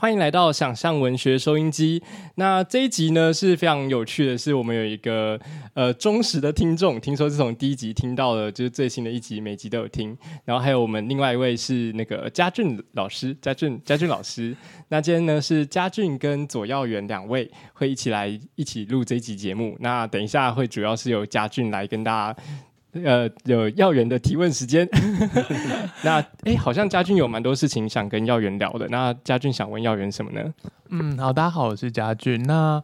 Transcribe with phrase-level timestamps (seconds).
[0.00, 2.02] 欢迎来到想象文学收音机。
[2.36, 5.38] 那这一集呢是非常有趣的，是我们有一个
[5.74, 10.16] 呃忠实的听众，听说是从第一集听到了，就是最新的一集，每集都有听。
[10.46, 14.56] 然后还有我们另外一位是那个嘉俊老师，嘉俊嘉俊老师。
[14.88, 19.76] 那今天呢是嘉俊跟左耀元两位会一起来一起录这一集节目。
[19.80, 22.42] 那等一下会主要是由嘉俊来跟大家。
[22.92, 24.88] 呃，有耀元的提问时间。
[26.02, 28.88] 那哎，好像嘉俊有蛮多事情想跟耀元聊的。
[28.88, 30.54] 那嘉俊想问耀元什么呢？
[30.88, 32.42] 嗯，好，大家好，我是嘉俊。
[32.42, 32.82] 那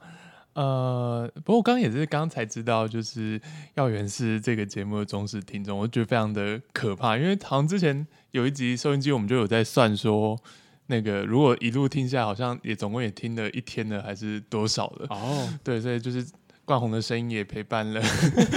[0.53, 3.41] 呃，不过我刚刚也是刚才知道，就是
[3.75, 10.39] 耀元是这个节目的忠实听众，我觉得非常的可怕，因为好像之前有一集收音机，我们就有在算说，
[10.87, 15.07] 那个如果一路听下来，好像也总共也听了一天了，还是多少了？
[15.11, 16.25] 哦，对，所以就是。
[16.67, 18.03] 冠宏的声音也陪伴了，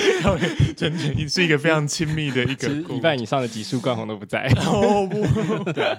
[0.76, 2.68] 真的是一个非常亲密的一个。
[2.92, 4.52] 一半以上的集数，冠宏都不在。
[4.66, 5.24] 哦不，
[5.72, 5.98] 对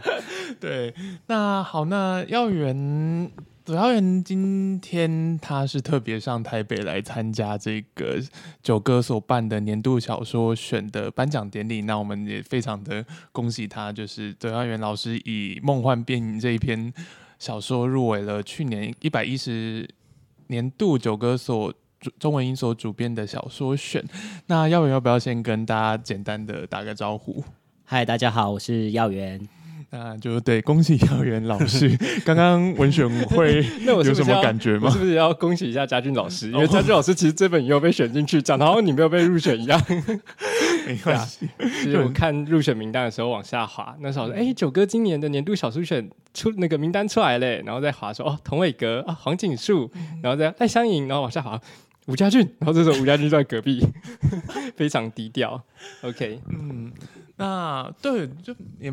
[0.59, 0.95] 对。
[1.29, 3.31] 那好，那耀元，
[3.65, 8.19] 左耀元今天他是特别上台北来参加这个
[8.61, 11.83] 九哥所办的年度小说选的颁奖典礼。
[11.83, 16.93] 那我们也非常的恭喜他，就是左耀元老师以《梦幻变影》这一篇
[17.39, 19.89] 小说入围了去年一百一十
[20.49, 21.73] 年度九哥所。
[22.19, 24.03] 中文音所主编的小说选，
[24.47, 27.43] 那耀元要不要先跟大家简单的打个招呼？
[27.85, 29.41] 嗨，大家好，我是耀元。
[29.93, 31.91] 那就对，恭喜耀元老师。
[32.25, 34.89] 刚刚文选会 那我有什么感觉吗？
[34.89, 36.49] 是不是要恭喜一下嘉俊老师？
[36.53, 39.79] 因为嘉俊老师其实这本也有被选进去，讲的好像你没有被入选一样。
[40.87, 49.91] 没关系，其实我看入选名单的时候往下滑，那时候说，哎，九哥今年的年度小书选出那个名单出来嘞，然后再滑说，哦，童伟格啊，黄景树，
[50.23, 51.61] 然后再赖香盈，然后往下滑。
[52.11, 53.81] 吴家俊， 然后这时候吴家俊在隔壁，
[54.75, 55.63] 非常低调。
[56.03, 56.93] OK，嗯，
[57.37, 58.93] 那对，就也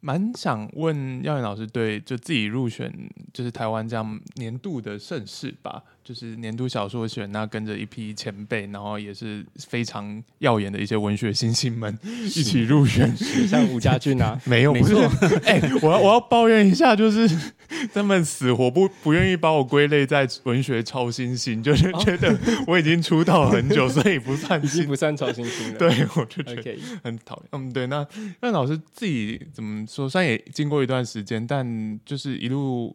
[0.00, 2.92] 蛮想问耀远老师，对，就自己入选，
[3.32, 5.82] 就是台湾这样年度的盛事吧。
[6.06, 13.12] 就是年度小说选，那跟着一批前辈，然后也是非常耀眼的一些文学新星们 一起入选，
[13.48, 15.02] 像吴家俊啊， 没有，没错。
[15.44, 17.28] 哎，我要我要抱怨一下，就是
[17.92, 25.78] 他们死活不不愿意把我归类在文学超新星，就是觉得我已经出道很久，所以不算，已经不算超新星了。
[25.80, 27.48] 对，我就觉得很讨厌。
[27.50, 28.06] 嗯，对，那
[28.40, 30.08] 那老师自己怎么说？
[30.08, 32.94] 虽然也经过一段时间，但就是一路。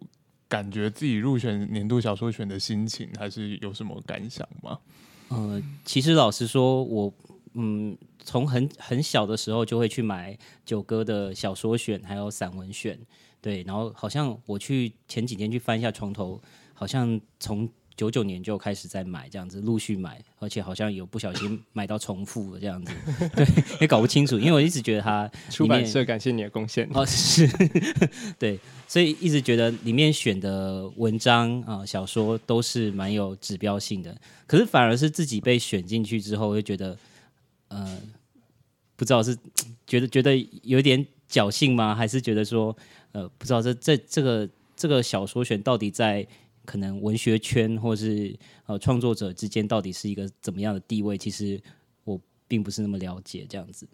[0.52, 4.78] 感觉自己入选年度小说选的心情，还是有什么感想吗？
[5.30, 7.14] 呃，其实老实说，我
[7.54, 13.00] 嗯，从很很小的时候就会去买九哥的小说选，还有散文选，
[13.40, 16.42] 对，然后好像我去前几天去翻一下床头，
[16.74, 17.70] 好像从。
[17.94, 22.92] 九九年就开始在买这样子，陆续买，而且好像有不小心买到重复的这样子，
[23.36, 23.46] 对，
[23.80, 27.48] 也搞不清楚，因为我一直觉得他出版社感谢你的贡献哦，是，
[28.40, 28.60] 对，
[28.92, 34.14] 所以一直觉得里面选的文章啊小说都是蛮有指标性的，
[34.46, 36.98] 可是反而是自己被选进去之后，就觉得
[37.70, 37.98] 呃，
[38.98, 39.34] 不知道是
[39.88, 41.96] 觉得觉得有点侥幸吗？
[41.96, 42.76] 还是觉得说
[43.14, 46.28] 呃，不知道这这这个这个小说选到底在。
[46.64, 48.38] 可能文学圈或是
[48.68, 51.18] 呃创作者之间到底是一个怎么样的地位？
[51.18, 51.60] 其实
[52.04, 53.88] 我并不是那么了解这样子。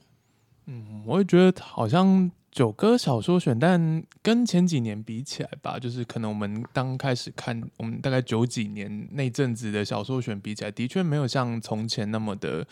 [0.67, 12.67] 嗯，我也觉得好像九歌小说选，但跟前几年比起来吧，就是可能我们刚开始看，我们大概九几年那阵子的小说选比起来，的确没有像从前那么的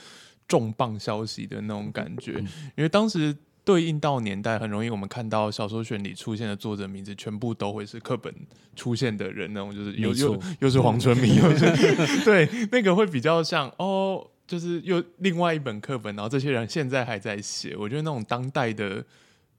[0.47, 2.33] 重磅消息的那种感觉，
[2.75, 3.35] 因为当时。
[3.65, 8.31] 对应到年代，很容易我们看到小说选里出现的作者名字，全部都会是课本
[8.75, 11.65] 出现的人，那种就是又又又是黄春明，又是
[12.23, 19.03] 对那个会比较像哦，就是又另外一本课本，然后这些人现在还在写，我觉得那种当代的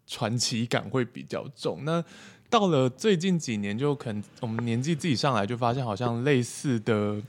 [0.06, 1.84] 传奇感会比较重。
[1.84, 2.04] 那
[2.48, 7.20] 到了最近几年，就可能我们年纪自己上来，就发现好像类似的。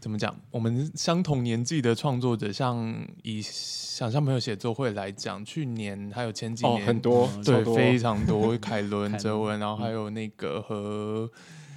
[0.00, 0.34] 怎么讲？
[0.50, 2.92] 我们相同年纪的创作者，像
[3.22, 8.58] 以想象朋友写作会来讲，去年还有前几年很多，对，非常多。
[8.58, 11.30] 凯伦、哲文，然后还有那个和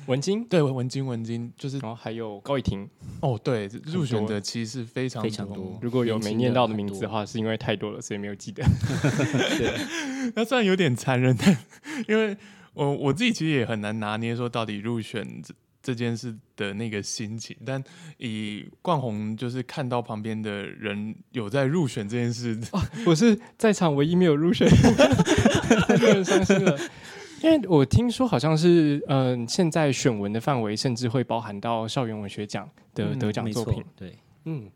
[0.08, 2.88] 文晶，对，文晶、文晶，就是然后还有高以婷。
[3.22, 5.78] 哦，对，入选的其实非常非常多。
[5.82, 8.64] 如果有没念到的名字的话，是因为太多了，所以没有记得。
[9.58, 11.58] 对，那虽然有点残忍，但
[12.08, 12.36] 因为
[12.74, 15.42] 我我自己其实也很难拿捏，说到底入选。
[15.42, 15.54] 这
[15.86, 17.84] 这件事的那个心情，但
[18.18, 22.60] 以冠宏就是看到旁边的人有在入选这件事，
[23.06, 24.68] 我是在场唯一没有入选，
[25.88, 26.76] 很伤心了。
[27.46, 33.86] 因为我听说好像是，嗯，现在选文的范围甚至会包含到校园文学奖的得奖作品。
[33.96, 34.68] 对，嗯，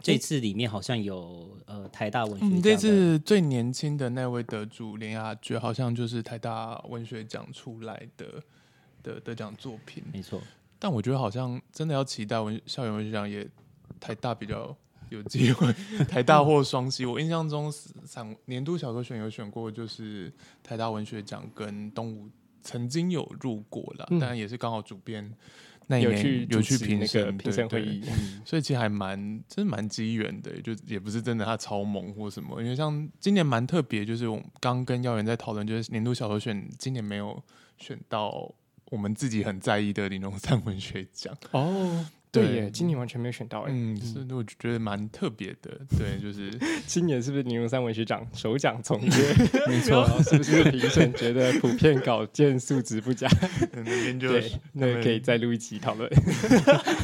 [0.00, 8.42] 这次里面好像有呃台大文学奖嗯，的，这次最年轻的那位得主连雅觉，好像就是台大文学奖出来的
[9.04, 10.02] 的得奖作品。
[10.12, 10.40] 没错，
[10.76, 13.46] 但我觉得好像真的要期待文校园文学奖，也
[14.00, 14.76] 台大比较
[15.10, 15.72] 有机会，
[16.04, 17.04] 台大或双溪。
[17.04, 22.28] 我印象中散年度小说选有选过，就是台大文学奖跟东吴
[22.62, 25.30] 曾经有入过了，嗯但也是刚好主编
[25.86, 28.02] 那一有年有去评审评审会，议，
[28.44, 29.18] 所以其实还蛮
[29.48, 32.62] 真的蛮机缘的，就也不是真的他超猛或什么。
[32.62, 37.42] 因为像今年蛮特别，就是我们刚跟耀元在讨论，就是年度小说选今年没有
[37.76, 38.54] 选到
[38.84, 41.36] 我们自己很在意的玲珑三文学奖。
[41.50, 43.72] 哦，对对耶，今年完全没有选到哎。
[43.74, 45.70] 嗯，是，我就觉得蛮特别的。
[45.98, 46.50] 对，就是
[46.86, 49.34] 今年是不是宁荣三文学奖首奖从缺？
[49.66, 53.28] 没错，是不是评审觉得普遍稿件素质不佳？
[53.72, 56.10] 那边就对，那可以再录一集讨论。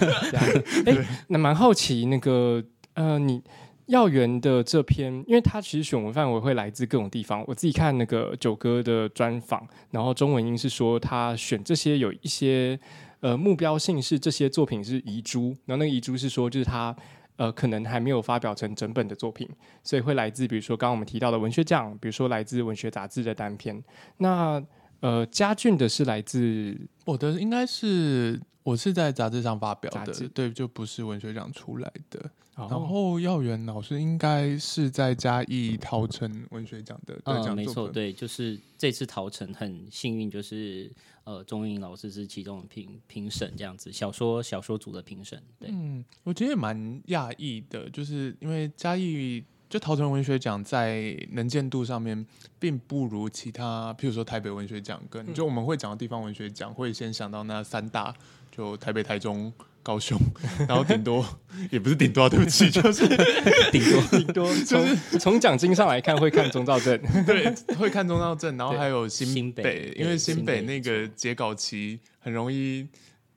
[1.29, 2.63] 那蛮好奇那个
[2.95, 3.43] 呃，你
[3.87, 7.45] 耀元的这篇，因为他其实选文范围会来自各种地方。
[7.47, 12.79] 我自己看那个九哥的专访，然后中文英是说他选这些有一些
[13.27, 16.95] 呃目标性是这些作品是遗珠，然后那个遗珠是说就是他。
[17.39, 19.47] 呃，可能还没有发表成整本的作品，
[19.83, 23.77] 所以会来自比如说刚刚我们提到的文学奖，比如说来自文学杂志的单篇。
[24.17, 24.59] 那
[25.01, 32.31] 呃，家俊的是来自我的应该是我是在杂志上发表的，对，就不是文学奖出来的。
[32.57, 37.87] 然然后耀元老师应该是在嘉义桃城文学奖的得嗯，没错。
[37.87, 40.91] 对，就是这次陶城很幸运，就是
[41.25, 46.75] 呃钟颖老师是其中的评评审这样子，小说小说组的评审，对，嗯，我觉得也蛮
[47.09, 52.25] 讶异的，就是因为嘉义就桃城文学奖在能见度上面，
[52.59, 58.15] 并不如其他，譬如说台北文学奖跟、就我们会讲的地方文学奖，会先想到那三大，
[58.51, 59.53] 就台北、台中、
[59.83, 60.17] 高雄，
[60.69, 61.25] 然后顶多
[61.71, 63.09] 也不是顶多啊，对不起，就是
[63.73, 67.01] 顶多 顶多从从奖金上来看，会看中兆镇。
[67.27, 72.87] 对，会看中道镇，然后对还有新新北因为对新北新北那个截稿期很容易，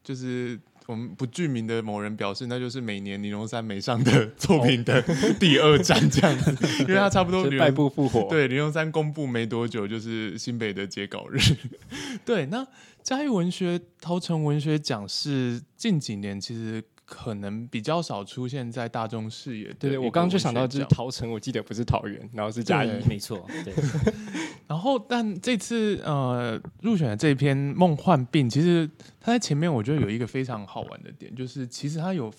[0.04, 0.60] 就是
[0.90, 5.00] 我们不具名的某人表示，那就是每年尼龙山没上的作品的
[5.40, 6.52] 第二站这样子，
[6.82, 11.38] 因为他差不多是败尼龙部复活。，对尼龙山公布没多久，就是新北的截稿日。
[12.26, 12.66] 对，那
[13.04, 16.84] 嘉义文学桃城文学奖是近几年其实。
[17.10, 22.88] 可能比较少出现在大众视野的对我刚刚就想到就是桃城，我记得不是桃园，然后是嘉义。
[22.88, 23.74] 对没错，对，
[24.68, 28.88] 然后，但这次呃入选的这篇《梦幻病》，其实
[29.20, 32.32] 它在前面我觉得有一个非常好玩的点，就是其实它有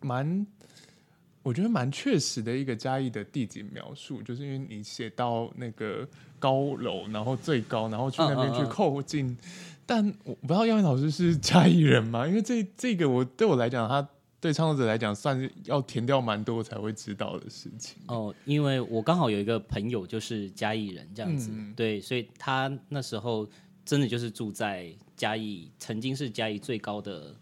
[0.00, 0.44] 蛮，
[1.44, 6.04] 我觉得蛮确实的一个嘉义的地景描述，就是因为你写到那个
[6.40, 9.38] 高楼，然后最高，然后去那边去嗯嗯嗯靠近。
[9.88, 12.26] 但我不知道耀文老师是嘉义人吗？
[12.28, 14.06] 因为这这个我对我来讲，他
[14.38, 17.96] 对创作者来讲算是要填掉蛮多才会知道的事情。
[18.06, 23.48] 哦，因为我刚好有一个朋友就是嘉义人这样子，嗯对，所以他那时候
[23.82, 27.34] 真的就是住在嘉义，曾经是嘉义最高的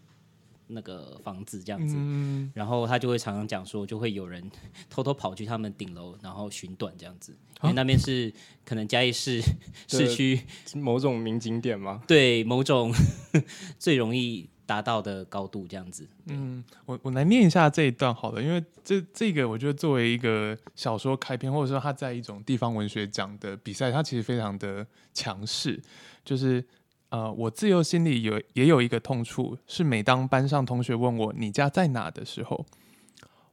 [0.67, 1.95] 那个房子这样子。
[1.97, 4.43] 嗯，然后他就会常常讲说，就会有人
[4.89, 8.33] 偷偷跑去他们顶楼，然后寻短这样子，啊因为那边是
[8.65, 9.41] 可能嘉义市
[9.87, 10.41] 市区
[10.75, 12.01] 某种名景点吗？
[12.07, 12.93] 对某种
[13.79, 16.07] 最容易达到的高度这样子。
[16.25, 25.81] 嗯，我我来念一下这一段好了，因为这这个我觉得作为一个小说开篇，或者说他在一种地方文学奖的比赛，它其实非常的强势。
[26.25, 26.61] 就是
[27.09, 32.65] 呃，我自幼心里有也有一个痛处，是每当班上同学问我你家在哪的时候，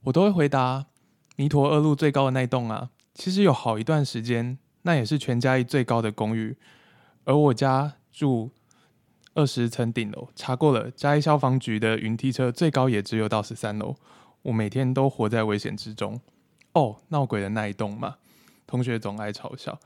[0.02, 0.86] 我都会回答
[1.36, 2.90] 弥陀二路最高的那栋啊。
[3.14, 6.56] 其实有好一段时间，那也是全嘉义最高的公寓，
[7.24, 8.50] 而我家住
[9.34, 13.94] 二十层顶楼，查过了，嘉义消防局的云梯车最高也只有到十三楼。
[14.42, 16.20] 我每天都活在危险之中。
[16.72, 18.16] 哦，闹鬼的那一栋嘛，
[18.66, 19.78] 同学总爱嘲笑。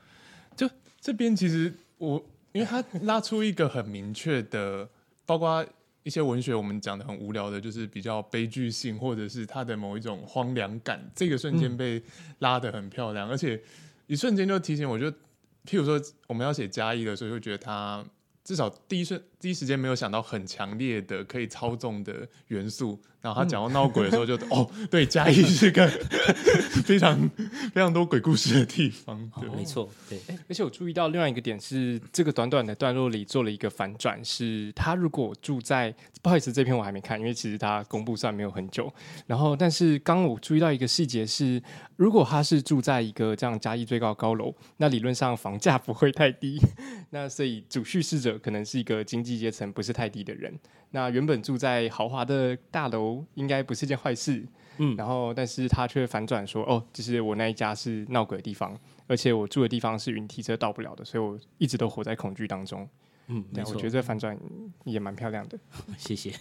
[0.55, 0.67] 就
[0.99, 4.89] 这边其实我，因为他拉出一个很明确的，
[5.25, 5.65] 包括
[6.03, 12.01] 一些文学我们讲的很无聊的，就是比较悲剧性，或者是他的某一种荒凉感，这个瞬间被
[12.39, 13.61] 拉得很漂亮，而且
[14.07, 15.11] 一瞬间就提醒我就，
[15.65, 18.03] 譬如说我们要写加一的时候，就觉得他
[18.43, 25.85] 至少第一瞬第一时间没有想到很强烈的可以操纵的元素，然后他讲到闹鬼的时候就，哦，对，嘉义是个
[26.85, 27.29] 非常
[27.73, 29.49] 非常多鬼故事的地方，对。
[29.49, 38.89] 没错，对，而且我注意到另外一个点是，这个短短的段落里做了一个反转，是他如果住在，不好意思，这篇我还没看，因为其实他公布算没有很久。
[39.27, 41.61] 然后，但是刚刚我注意到一个细节是，
[41.97, 46.57] 如果他是住在一个这样嘉义最高高楼，那理论上房价不会太低。
[47.11, 50.53] 那所以主叙事者者可能是一个经济阶层不是太低的人，
[50.91, 54.45] 那原本住在豪华的大楼应该不是件坏事，
[54.77, 62.87] 嗯然后但是他却反转说，哦，就是我那一家是闹鬼的地方，而且我住的地方是云梯车到不了的，所以我一直都活在恐惧当中。
[63.31, 64.35] 嗯，没对，我错觉得，这反转
[64.85, 65.59] 也蛮漂亮的。
[65.99, 66.33] 谢谢。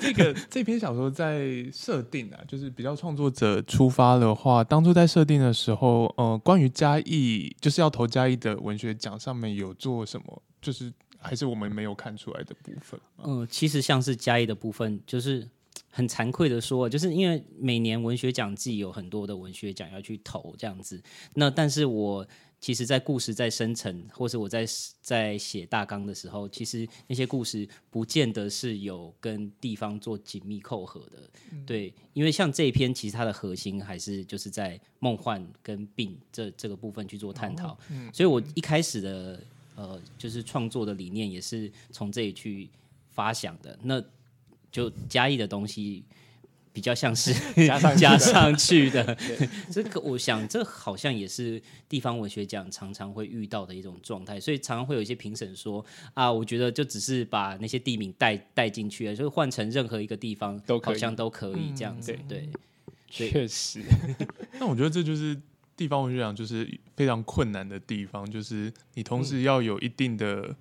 [0.00, 13.24] 这 个这篇小说在设定啊，就是比较创作者出发的话，当初在设定的时候，呃，关于嘉义就是要投嘉义的文学奖上面有做什么，就是还是我们没有看出来的部分吗。
[13.28, 15.48] 嗯，其实像是嘉义的部分，就是
[15.94, 21.00] 很惭愧的说，就是因为每年文学奖季有很多的文学奖要去投这样子，
[21.34, 22.26] 那但是我
[22.58, 24.66] 其实，在故事在生成，或是我在
[25.00, 31.30] 在写大纲的时候，其实那些故事不见得是有跟地方做紧密扣合的，
[31.66, 37.78] 对，因为像这一篇，其实它的核心还是就是在梦幻跟病这这个部分去做探讨，
[38.12, 39.40] 所以我一开始的
[39.76, 42.68] 呃，就是创作的理念也是从这里去
[43.10, 43.78] 发想的。
[43.82, 44.02] 那
[44.74, 46.02] 就嘉义的东西
[46.72, 47.32] 比较像是
[47.64, 48.02] 加上去的。
[48.02, 49.16] 加上去的，
[49.70, 60.94] 这个我想这好像也是地方文学奖常常会遇到的一种状态，所以常常会有一些评审说啊，我觉得就只是把那些地名带带进去了，就是换成任何一个地方都可以。
[60.94, 62.48] 好像都可以这样子，嗯对。
[63.16, 63.30] 对。
[63.30, 63.80] 确实，
[64.58, 65.40] 那我觉得这就是
[65.76, 70.52] 地方文学奖就是非常困难的地方，就是你同时要有一定的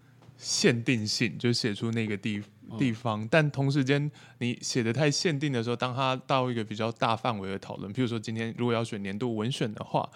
[0.44, 2.42] 限定性，就写出那个地
[2.78, 10.10] 地方，但同时间你写的太限定的时候，当它到一个比较大范围的讨论，譬如说今天如果要选年度文选的话，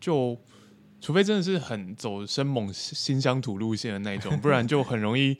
[0.00, 0.38] 就
[1.00, 5.36] 除非真的是很走生猛新乡土路线的那种，不然就很容易。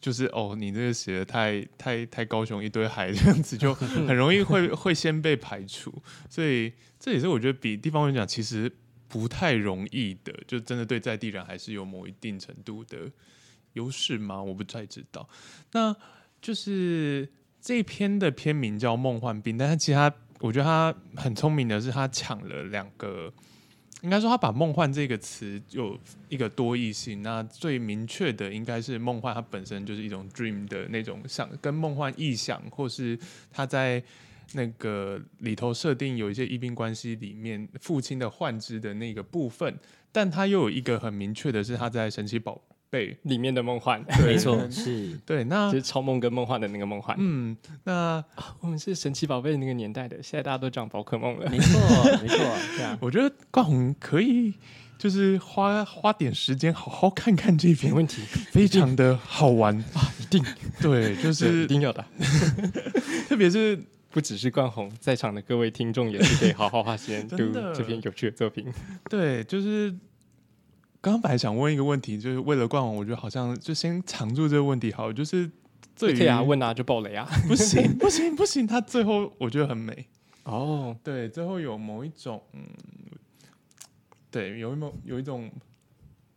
[0.00, 5.92] 就是哦，你这个写的太太太高雄一堆海这样子，就很容易会 会先被排除，
[6.30, 8.72] 所以这也是我觉得比地方人讲其实
[9.08, 13.10] 不太容易的，就真的对在地人还是有某一定程度的
[13.74, 14.42] 优势吗？
[14.42, 15.28] 我不太知道。
[15.72, 15.94] 那
[16.40, 17.28] 就是
[17.60, 23.32] 这一篇的篇名叫《梦幻病》，但是其实他我觉得他很聪明的是，他抢了两个。
[24.02, 25.98] 应该说，他把“梦幻”这个词有
[26.28, 27.20] 一个多义性。
[27.20, 33.18] 那最明确的应该是“梦幻”，它本身就是一种 dream 的那种想，跟梦幻意象，或是
[33.50, 34.00] 他在
[34.52, 39.76] 那个里头设定有一些异病关系里面父亲的幻肢的那个部分。
[40.12, 47.16] 但他又有一个很明确的是，他在神奇宝贝，里面的梦幻，对没错，是对，那就是超梦跟梦幻的那个梦幻。
[47.18, 48.22] 嗯，那
[48.60, 51.50] 我们是神奇宝贝那个年代的，现在大家都讲宝可梦了。
[51.50, 52.36] 没错，没错。
[52.76, 54.54] 对啊， 我觉得冠宏可以
[54.98, 60.42] 就是花花点时间好好看看这没篇，问题，非常的好玩啊，一定
[60.80, 62.04] 对，就是是一定要的。
[63.28, 63.78] 特别是
[64.10, 67.36] 不只是冠宏，在场的各位听众也是可以好好花时间读
[67.74, 68.66] 这篇有趣的作品。
[69.10, 69.94] 对，就是
[71.00, 75.48] 刚刚本来想问一个问题，就是为了冠王，我觉得好像就先藏住这个问题好，就是
[75.96, 77.28] 对于可以啊，问啊就爆雷啊。
[77.46, 80.06] 不行 不行不行，他最后我觉得很美，
[80.44, 82.60] 哦，对，最后有某一种嗯，
[84.30, 85.50] 对，有一种有一种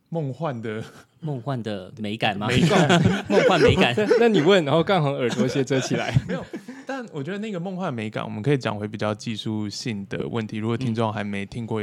[0.08, 0.82] 梦幻的
[1.20, 2.46] 梦幻的美感吗？
[2.46, 2.88] 美感，
[3.28, 3.94] 梦幻美感。
[3.96, 6.14] 那那你问，然后刚好耳朵先遮起来。
[6.28, 6.44] 没有，
[6.86, 10.58] 但我觉得那个梦幻美感，我们可以讲回比较技术性的问题。
[10.58, 11.82] 如果听众还没听过，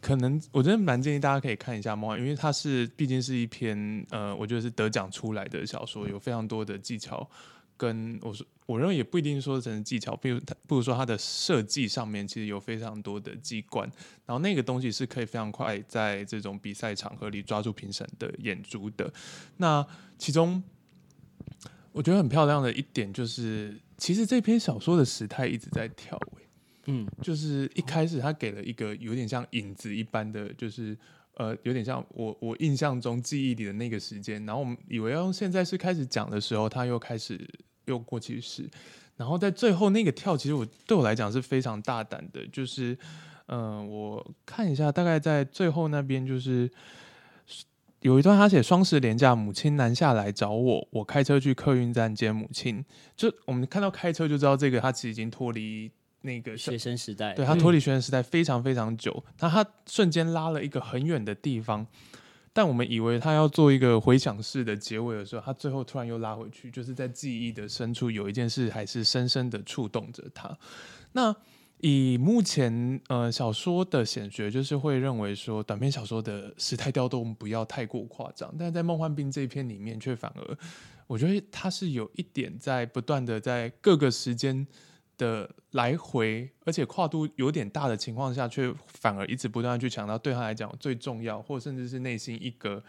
[0.00, 7.28] 可能我真的蛮建议大家可以看一下梦幻，因为它是毕竟是一篇呃，我觉得是得奖出来的小说，有非常多的技巧。
[7.76, 13.88] 跟我说，我认为也不一定说成技巧，比如，不如说它的设计上面其实有非常多的机关，
[14.26, 19.08] 然后那个东西是可以非常快在这种比赛场合里抓住评审的眼珠的。
[19.58, 19.86] 那
[20.18, 20.60] 其中
[21.92, 26.42] 我觉得很漂亮的一点就是，其实这篇小说的时态一直在跳、欸，
[26.86, 30.96] 嗯，就是一开始他给了一个有点像影子一般的，就是
[31.34, 37.38] 呃，有点像我我印象中记忆里的那个时间，然后我们以为要用现在是开始讲的时候，他又开始
[37.86, 38.66] 用过去式，
[39.16, 42.96] 然后在最后那个跳，其实我对我来讲是非常大胆的，就是
[43.46, 46.70] 嗯、呃我看一下，大概在最后那边就是。
[48.00, 52.84] 有一段他写双十连假，母亲南下来找我，我开车去客运站接母亲。
[53.16, 55.90] 就我们看到开车就知道，这个他其实已经脱离
[56.20, 61.86] 那个小学生时代，对他脱离学生时代非常非常久，那、他瞬间拉了一个很远的地方，
[62.52, 70.56] 但我们以为他要做一个回想式的结尾的时候，他最后突然又拉回去，就是在记忆的深处有一件事还是深深的触动着他。
[71.12, 71.34] 那
[71.80, 80.58] 以目前呃小说的显学，就是会认为说短篇小说的时态调动不要太过夸张，但在《梦幻病》这一篇里面，却反而
[81.06, 84.66] 我觉得它是有一点在不断的在各个时间
[85.16, 92.82] 的来回，而且跨度有点大的情况下，却反而一直不断地去强调对他来讲最重要，或甚至是内心一个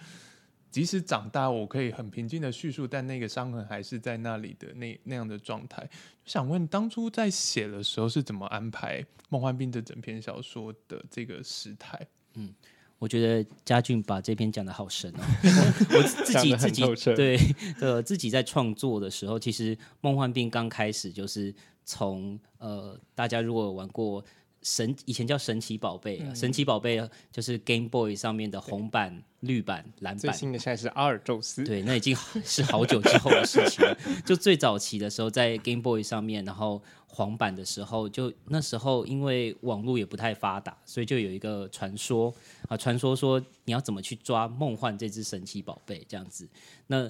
[0.71, 5.89] 即使长大，我可以很平静的叙述，但那个伤痕还是在那里的那那样的状态。
[6.25, 11.99] 想问，当初在写的时候是怎么安排《梦幻病》这整篇小说的这个时态？
[12.35, 12.53] 嗯
[12.99, 15.21] 我觉得嘉俊把这篇讲的好深哦，
[15.95, 16.83] 我自己自己
[17.15, 17.39] 对
[17.79, 24.21] 呃自己在创作的时候，其实梦幻病刚开始就是从呃大家如果玩过
[24.61, 27.01] 神以前叫神奇宝贝、神奇宝贝
[27.31, 33.97] 就是 Game Boy 上面的红版、绿版、蓝最版，新的现在是阿尔宙斯，对，那已经是好久之后的事情了。
[34.25, 42.33] 就最早期的时候，在 Game Boy 上面，然后黄版的时候，就那时候因为网络也不太发达，所以就有一个传说
[42.67, 46.47] 啊，传说说你要怎么去抓梦幻这只神奇宝贝这样子。
[46.87, 47.09] 那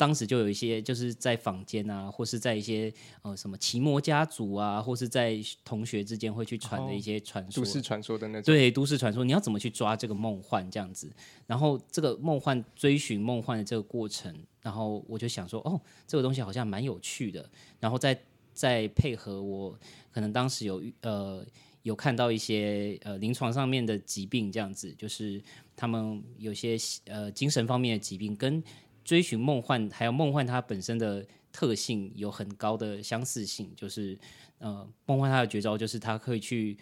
[0.00, 2.90] 当时就有一些就是在坊间啊，或是在一些
[3.20, 7.62] 呃什么奇魔家族啊，或是在同学之间会去传的一些传说。
[7.62, 8.44] 都市传说的那种。
[8.44, 11.12] 对都市传说，你要怎么去抓这个梦幻这样子？
[11.46, 17.46] 然后这个梦幻追寻梦幻的这个过程，然后我就想说，哦，这个东西好像蛮有趣的。
[17.78, 18.18] 然后再
[18.54, 19.78] 再配合我，
[20.10, 21.44] 可能当时有呃
[21.82, 25.42] 有看到一些呃临床上面的疾病这样子，就是
[25.76, 28.62] 他们有些呃精神方面的疾病跟
[29.04, 34.18] 追寻梦幻，还有梦幻它本身的特性有很高的相似性，就是
[34.58, 36.78] 呃梦幻它的绝招就是它可以去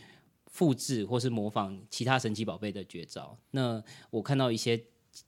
[0.47, 3.39] 复制或是模仿其他神奇宝贝的绝招。
[3.51, 4.83] 那我看到一些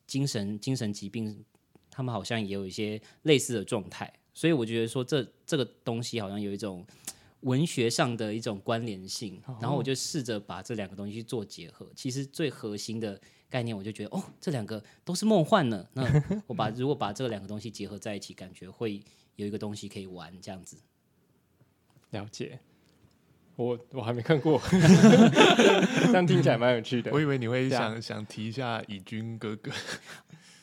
[0.06, 1.44] 精神精神疾病，
[1.90, 6.86] 他们好像也有一些类似的状态，所以我觉得说这这个东西好像有一种
[7.40, 11.90] 文学上的一种关联性，然后我就试着把这两个东西做结合。
[11.96, 13.20] 其实最核心的
[13.50, 15.84] 概念，我就觉得哦，这两个都是梦幻呢。
[15.92, 16.04] 那
[16.46, 19.02] 我把 如果把这两个东西结合在一起，感觉会
[19.36, 20.76] 有一个东西可以玩这样子。
[22.10, 22.60] 了解。
[23.56, 27.10] 我我还没看过， 这样听起来蛮有趣的。
[27.12, 29.70] 我以为你会想、想提一下以军哥哥，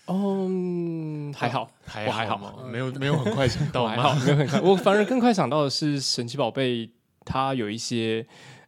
[0.06, 4.60] 哦，嗯还好，还我还好吗没有没有很快想到我还好？，没有很快。
[4.62, 6.90] 我反而更快想到的是神奇宝贝，
[7.24, 8.26] 它有一些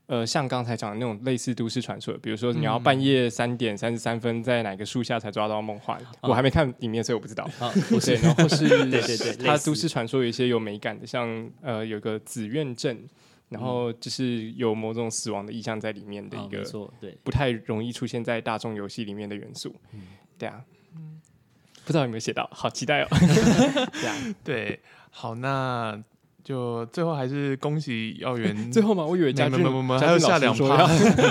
[0.10, 7.44] 呃，像刚才讲的那种类似都市传说，比如说你要半夜三点三十三分在哪个树下才抓到梦幻，我还没看里面，所以我不知道。
[7.60, 7.72] 啊，
[8.04, 13.08] 对，然后是 对对对它都市传说有一些有美感的，像呃有个紫苑镇，
[13.50, 17.16] 然后就是有某种死亡的意象在里面的啊一个错，对。
[17.24, 19.76] 不太容易出现在大众游戏里面的元素。
[20.40, 20.60] 对啊，
[21.86, 23.08] 不知道有没有写到，好期待哦。
[23.94, 24.80] 对啊，对，
[25.12, 26.04] 好，那
[26.50, 30.88] 就最后还是恭喜耀元 最后嘛，我以为嘉俊没没没没嘉俊还有下两趴，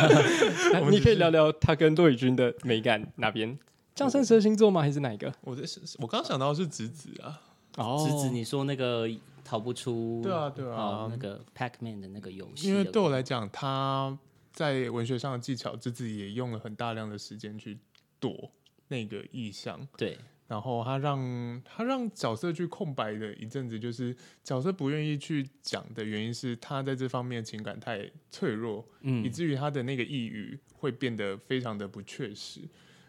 [0.91, 3.59] 你可以聊聊他跟骆宇君的美感哪边？
[3.97, 4.81] 降生十二星座吗？
[4.81, 5.35] 还是哪一个？
[5.41, 7.41] 我的是，我刚想到是直子啊，
[7.79, 9.11] 哦侄子，你说那个
[9.45, 10.21] 逃不出？
[10.23, 14.17] 对啊对啊哦那个 Pac-Man 的那个游戏，因为对我来讲，他
[14.53, 17.77] 在文学上的技巧，直子也用了很大量的时间去
[18.21, 18.53] 躲
[18.87, 20.17] 那个意象，对
[20.49, 32.63] 然后他让他让角色去空白的一阵子，就是角色不愿意去讲的原因是他在这方面情感太脆弱，以嗯至于他的那个抑郁会变得非常的不确实。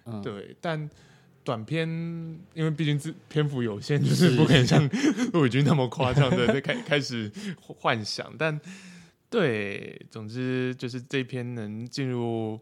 [0.06, 0.90] 嗯，对，但
[1.44, 1.88] 短片
[2.54, 4.88] 因为毕竟字篇幅有限，就是不可能像
[5.32, 8.36] 陆宇君那么夸张的在开 开始幻想。
[8.38, 8.60] 但
[9.30, 12.60] 对，总之就是这篇能进入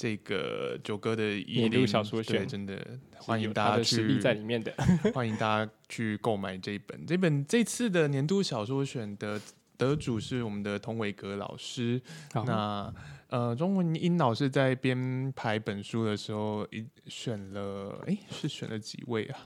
[0.00, 4.72] 这个九哥的一年度小说对，选真的欢迎大家去在里面的。
[5.12, 7.04] 欢迎大家去购买这一本。
[7.04, 9.38] 这本这次的年度小说选的
[9.76, 12.00] 得主是我们的童伟格老师。
[12.32, 12.90] 那
[13.28, 19.40] 呃，钟文英老师在编排本书的时候，一选了，诶，是选了几位啊？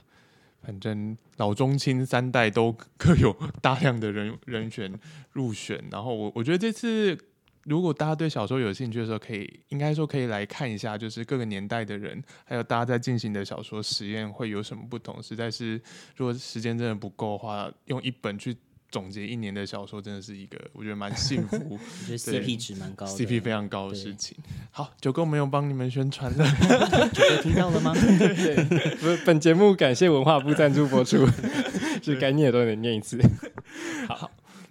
[0.61, 4.97] 反正老中青三代都各有大量的人人选
[5.33, 5.83] 入选。
[5.91, 7.17] 然后我我觉得这次。
[7.65, 15.21] 如果大家对小说有兴趣的时候，可以应该说可以来看一下，就是各个年代的人，还有大家在进行的小说实验会有什么不同。
[15.21, 15.81] 实在是，
[16.15, 18.55] 如果时间真的不够的话，用一本去
[18.91, 24.37] 总结一年的小说，真的是一个我觉得蛮幸福、 我觉得 CP 值蛮高的 CP 非常高的事情。
[24.69, 26.45] 好，九哥没有帮你们宣传的，
[27.11, 27.93] 九哥听到了吗？
[27.97, 31.25] 对，不是 本节目感谢文化部赞助播出，
[31.99, 33.19] 就是该念的都得念一次。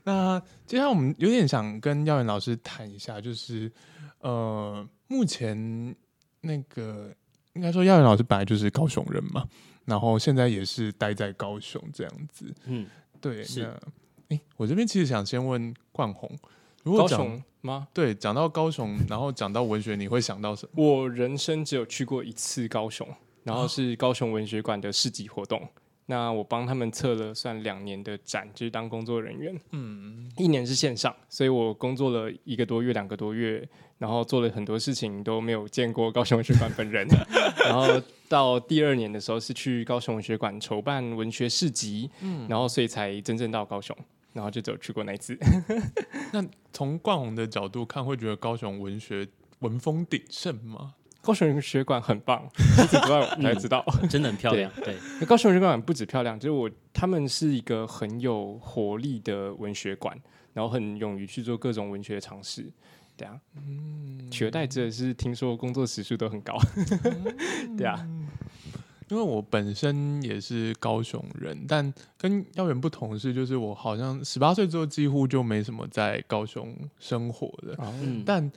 [0.04, 3.72] 那接下来我们有点想跟耀元老师谈一下，就是
[4.20, 5.94] 呃，目前
[6.42, 7.10] 那个
[7.54, 9.48] 应该说耀元老师本来就是高雄人嘛，
[9.86, 12.54] 然后现在也是待在高雄这样子。
[12.66, 12.86] 嗯，
[13.20, 13.62] 对，是
[14.28, 16.30] 那诶，我这边其实想先问冠宏，
[16.82, 17.88] 如果高讲雄吗？
[17.94, 20.84] 对讲到高雄， 然后讲到文学，你会想到什么？
[20.84, 23.08] 我人生只有去过一次高雄，
[23.42, 25.66] 然后是高雄文学馆的市集活动，
[26.06, 29.58] 那我帮他们测了算两年的展，就是当工作人员。
[29.70, 33.66] 嗯，一年是线上，所以我工作了一个多月、两个多月，
[33.98, 37.08] 然后做了很多事情都没有见过高雄文学馆本人。
[37.64, 43.96] 然后到第二年的时候是去高雄文学馆筹办文学市集，嗯然后所以才真正到高雄，
[44.34, 45.38] 然后就只有去过那一次。
[46.34, 49.26] 那从冠宏的角度看，会觉得高雄文学
[49.60, 50.94] 文风鼎盛吗？
[51.24, 53.82] 高雄文学馆很棒，除此之外我才知道。
[54.10, 54.70] 真的很漂亮。
[54.84, 54.94] 对，
[55.26, 60.14] 高雄文学馆不止漂亮，就是我他们是一个很有活力的文学馆，
[60.52, 62.70] 然后很勇于去做各种文学的尝试。
[63.16, 66.58] 对啊，嗯，取而代之的是听说工作时数都很高。
[67.78, 68.04] 对啊，
[69.08, 78.50] 因为我本身也是高雄人，但跟耀远不同的是，就是我好像十八岁之后几乎就没什么在高雄生活的，嗯，但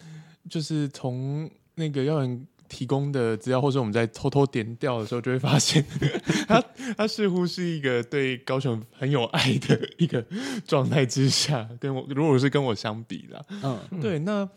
[0.50, 5.84] 就是从那个耀元提供的资料，或者我们在偷偷点掉的时候，就会发现
[6.48, 6.64] 他
[6.98, 10.26] 他似乎是一个对高雄很有爱的一个
[10.66, 14.48] 状态之下，跟我如果是跟我相比啦，嗯，对，那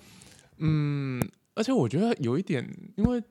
[0.58, 1.22] 嗯，
[1.54, 3.22] 而且我觉得有一点，因为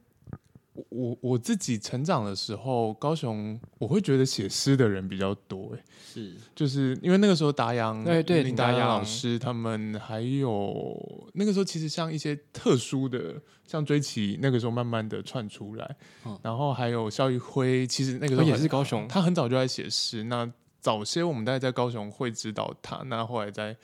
[0.80, 16.40] 我我我自己成长的时候，高雄我会觉得写诗的人比较多，哎，是，就是因为那个时候达阳对对林达阳老师他们还有那个时候其实像一些特殊的，像追奇那个时候慢慢的窜出来，嗯。
[16.44, 23.76] 然后还有肖一辉，其实那个时候也是高雄，他很早就在写诗，那早些我们大概在高雄会知道他，那后来在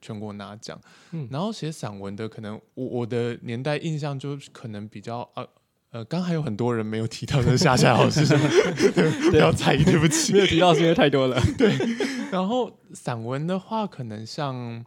[0.00, 1.26] 全国拿奖，嗯。
[1.30, 5.46] 然后写散文的，可能我我的年代印象就可能比较呃
[5.94, 8.26] 呃，刚还有很多人没有提到的夏夏老师，
[9.30, 10.40] 不要在意，对不起没。
[10.40, 11.40] 有提到是因为太多了。
[11.56, 11.72] 对
[12.32, 14.84] 然后散文的话，可能像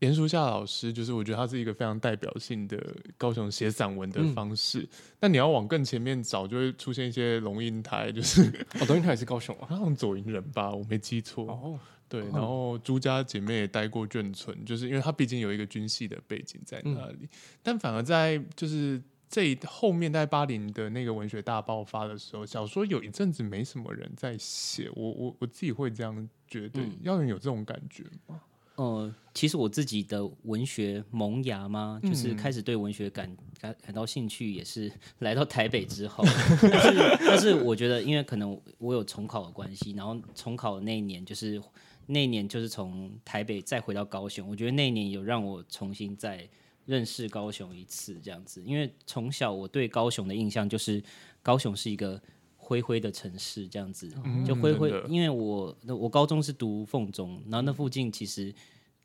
[0.00, 2.76] 严淑夏老师，就是我觉得他是一个非常代表性的
[3.16, 4.84] 高雄写散文的嗯方式。
[5.20, 8.42] 那你要往更前面找，就会出现一些龙应台，就是
[8.80, 9.66] 哦，龙应台也是高雄啊。
[9.70, 11.46] 好像左营人吧，我没记错。
[11.46, 17.28] 哦，对，然后朱家姐妹也待过眷村，就是因为她毕竟有一个军系的背景在那里，
[17.62, 28.40] 但反而在就是这一后面在八零的那个文学大爆发的时候，小说有一阵子没什么人在写，我我我自己会这样觉得，嗯要人有这种感觉吗？
[28.74, 36.24] 呃，其实我自己的文学萌芽嘛，就是嗯开始对文学感感感到兴趣，也是来到台北之后。
[36.62, 41.60] 但是，但是我觉得，因为可能我有重考的关系，然后重考的那一年，就是
[42.06, 46.48] 那一年就是从台北再回到高雄，我觉得那一年有让我重新再
[46.90, 48.60] 认识高雄一次，这样子。
[48.64, 51.00] 因为从小我对高雄的印象就是
[51.40, 52.20] 高雄是一个
[52.56, 54.12] 灰灰的城市，这样子。
[54.44, 58.52] 就灰灰因为我我高中是读凤中，然后那附近其实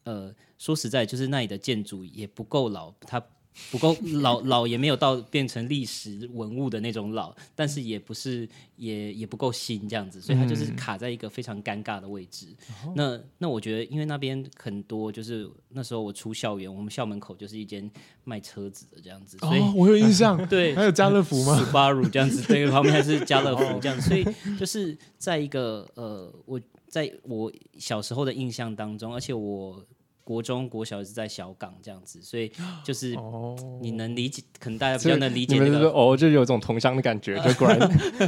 [0.04, 3.24] 呃说实在，就是那里的建筑也不够老，它
[3.72, 12.48] 不够老老也没有到变成历史文物的那种老，但是也不是也也不够新这样子，所以它就是卡在一个非常尴尬的位置。
[12.96, 17.90] 那那我觉得，因为那边很多就是那时候我出校园，我们校门口就是一间
[18.24, 20.76] 卖车子的这样子，所以、哦，我有印象， 对。
[20.76, 24.26] 还有家乐福吗？Subaru 这样子，对，旁边还是家乐福 这样子，所以
[24.60, 29.84] 就是在一个呃，我在我小时候的印象当中，而且我
[30.26, 32.52] 国中、国小是在小港这样子，所以
[32.84, 35.72] 就是哦，你能理解，可能大家比较能理解你那个。
[35.72, 37.80] 们就说哦，就有种同乡的感觉，就果然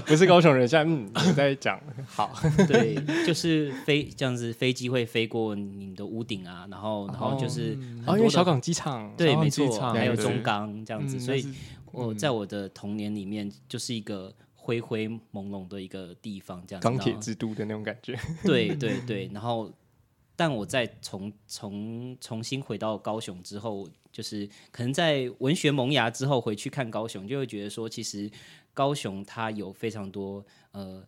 [0.06, 0.66] 不是高雄人。
[0.66, 2.32] 现在嗯，你在讲好，
[2.70, 11.46] 对，就是飞这样子，飞机会飞过你的屋顶啊，然后然后就是很哦，因为小港机场，对，没错，还有中港这样子，嗯所以
[11.92, 16.88] 我在我的童年里面就是一个灰灰朦胧的一个地方，这样子。
[16.88, 18.16] 钢铁之都的那种感觉。
[18.44, 19.72] 对 对对，然后
[20.38, 28.32] 但我在重重重新回到高雄之后，就是可能在文学萌芽之后回去看高雄，就会觉得说，其实
[28.74, 31.04] 高雄它有非常多呃，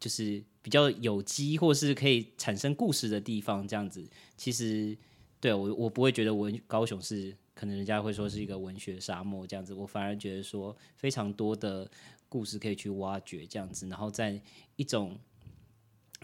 [0.00, 4.04] 就是比较有机或是可以产生故事的地方，这样子。
[4.36, 4.98] 其实
[5.40, 11.88] 对我我不会觉得文高雄是可能人家会说是一个文学沙漠这样子，我反而觉得说非常多的
[12.28, 14.40] 故事可以去挖掘这样子，然后在
[14.74, 15.16] 一种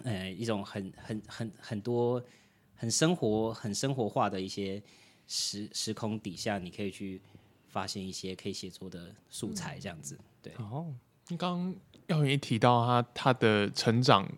[0.04, 2.22] 呃一种很很很很多
[2.74, 4.82] 很生活很生活化的一些
[5.26, 7.20] 时时空底下，你可以去
[7.68, 10.18] 发现一些可以写作的素材这样子。
[10.42, 10.94] 对，哦，
[11.28, 11.74] 刚刚
[12.06, 14.28] 耀云一提到他他的成长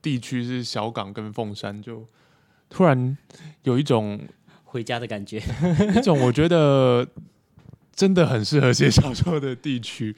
[0.00, 2.06] 地区是小港跟凤山，就
[2.68, 3.16] 突然
[3.62, 4.20] 有一种
[4.64, 5.40] 回家的感觉。
[5.96, 7.06] 一种我觉得
[7.94, 10.16] 真的很适合写小说的地区，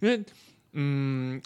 [0.00, 0.24] 因为
[0.72, 1.42] 嗯，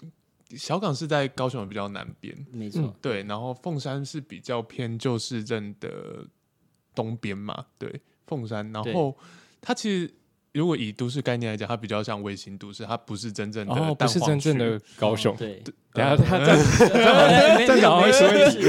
[0.57, 6.25] 小港是在高雄的比较南边，没错，对，然后凤山是比较偏旧市镇的
[6.93, 9.15] 东边嘛，对，凤山，然后
[9.61, 10.11] 它其实
[10.53, 15.35] 如果以都市概念来讲，它比较像卫星都市，它不是真正的哦，不是真正的高雄。
[15.37, 15.61] 对，
[15.93, 16.57] 等下他这样
[17.57, 18.59] 没站长会说一句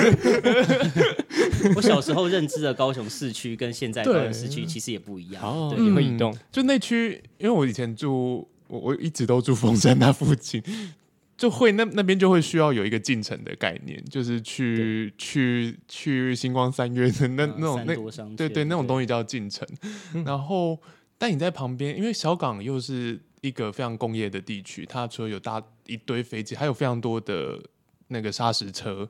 [1.77, 5.43] 我小时候认知的高雄市区跟现在高雄市区其实也不一样。
[5.45, 5.85] 哦，对。
[5.87, 6.37] 也会移动。
[6.51, 10.61] 就那区，因为我以前住，我我一直都住凤山那附近，
[11.37, 18.89] 就会那那边就会需要有一个进程的概念，就是去去去星光三月的那嗯那种那对对那种西。
[18.89, 19.67] 东西叫进程。
[20.25, 20.79] 然后，
[21.19, 27.61] 但你在旁边，因为小港又是一个非常工业的地区，它除了有搭一堆飞机，还有非常多的
[28.09, 29.09] 那个砂石车，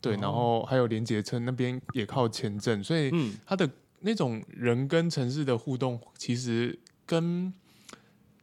[0.00, 3.68] 对，然后还有连接车，那边也靠前镇，所以嗯，它的
[4.00, 6.76] 那种人跟城市的互动，其实
[7.06, 7.52] 跟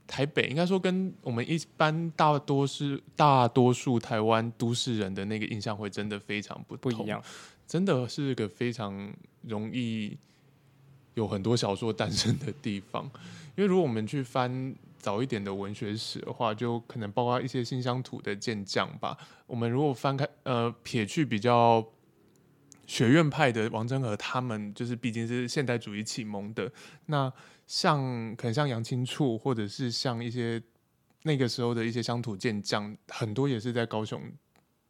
[0.07, 7.21] 台北应该说跟我们一般大多是大多数台湾都市人的那个印象会真的非常不同不一样，
[7.67, 10.17] 真的是个非常容易
[11.15, 13.03] 有很多小说诞生的地方。
[13.55, 19.17] 因为如果我们去翻早一点的文学史的话，就可能包括一些新乡土的健将吧。
[19.47, 21.83] 我们如果翻开呃撇去比较
[22.87, 26.71] 学院派的王真和，他们就是毕竟是现代主义启蒙的。
[27.07, 27.31] 那
[27.67, 30.61] 像可能像杨清处，或者是像一些
[31.23, 34.21] 那个时候的一些乡土健将，很多也是在高雄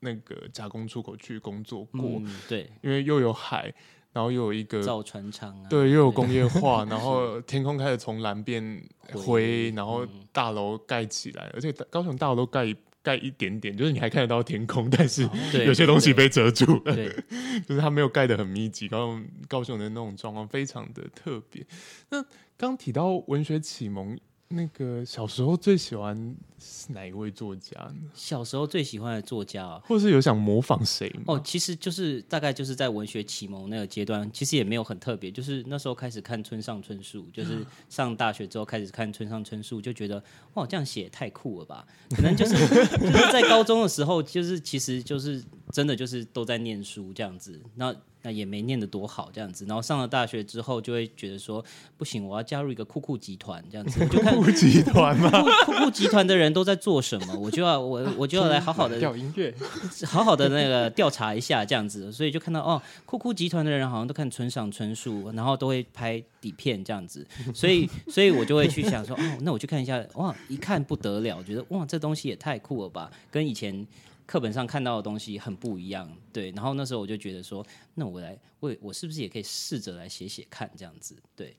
[0.01, 3.73] 那个加工出口去工作过，嗯，对，因为又有海，
[4.11, 12.75] 然后又有一个造船厂啊，对，又有工业化，然后天空开始从蓝变灰灰，然后嗯大楼盖起来，而且高雄大楼都盖
[13.05, 15.29] 盖一点点，就是你还看得到天空， 但是
[15.63, 17.15] 有些东西被遮住了，对，
[17.67, 18.87] 就是它没有盖得很密集。
[18.87, 21.63] 高雄高雄的那种状况非常的特别。
[22.09, 22.25] 那
[22.57, 27.95] 刚提到文学启蒙，那个小时候最喜欢是哪一位作家呢？
[28.13, 31.23] 小时候最喜欢的作家啊，或是有想模仿谁吗？
[31.27, 41.85] 哦，其实就是大概就是在文学启蒙那个阶段，其实也没有很特别，就是那时候开始看村上春树，就是 上大学之后开始看村上春树，就觉得哇，这样写也太酷了吧？
[42.11, 42.53] 可能就是
[42.97, 51.63] 就是在高中的时候，就是其实就是真的就是都在念书这样子，那那也没念得多好这样子，然后上了大学之后就会觉得说
[51.95, 55.29] 不行，我要加入一个酷酷集团这样子，我就看酷集团吗？
[55.65, 59.53] 酷酷酷集团的人都在做什么， 我就要我我就要来好好的调音乐，
[60.05, 73.85] 好好的那个调查一下这样子，所以就看到哦，酷酷集团的人好像都看村上春树，然后都会拍底片这样子，所以 所以我就会去想说，哦，那我去看一下，哇，一看不得了，觉得哇，这东西也太酷了吧，跟以前
[74.25, 81.55] 课本上看到的东西很不一样，对，然后那时候我就觉得说，那我来，我我是不是也可以试着来写写看这样子，对，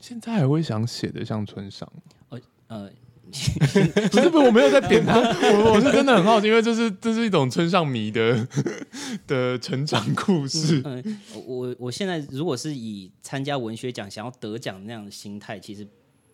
[0.00, 1.90] 现在还会想写的像村上
[2.28, 2.40] 呃？
[2.68, 2.90] 呃，
[4.10, 8.46] 不是不是，我没有在贬他，我我是真的很好奇，因为这是这是一种村上迷的
[9.26, 10.80] 的成长故事。
[10.84, 15.86] 嗯，我我现在如果是以参加文学奖想要得奖那样的心态，其实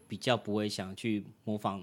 [0.07, 1.83] 比较不会想去模仿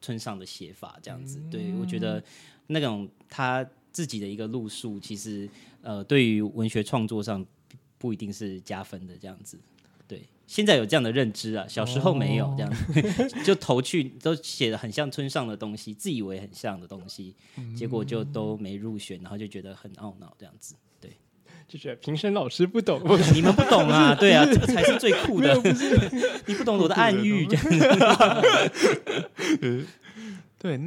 [0.00, 1.40] 村上的写法这样子。
[1.50, 2.22] 对我觉得
[2.68, 5.48] 那种他自己的一个路数，其实
[5.82, 7.44] 呃，对于文学创作上
[7.98, 9.58] 不一定是加分的这样子。
[10.06, 12.72] 对，现在有这样的认知啊，小时候没有这样，
[13.44, 17.34] 就投去都写的很像村上的东西，自以为很像的东西，
[17.76, 20.74] 结果就都没入选，然后就觉得很懊恼这样子。
[21.00, 21.10] 对。
[21.66, 23.00] 就觉得评审老师不懂，
[23.34, 25.54] 你们不懂啊， 对啊，这个才是最酷的。
[26.46, 28.42] 你不懂我的暗喻，这样
[30.58, 30.78] 对，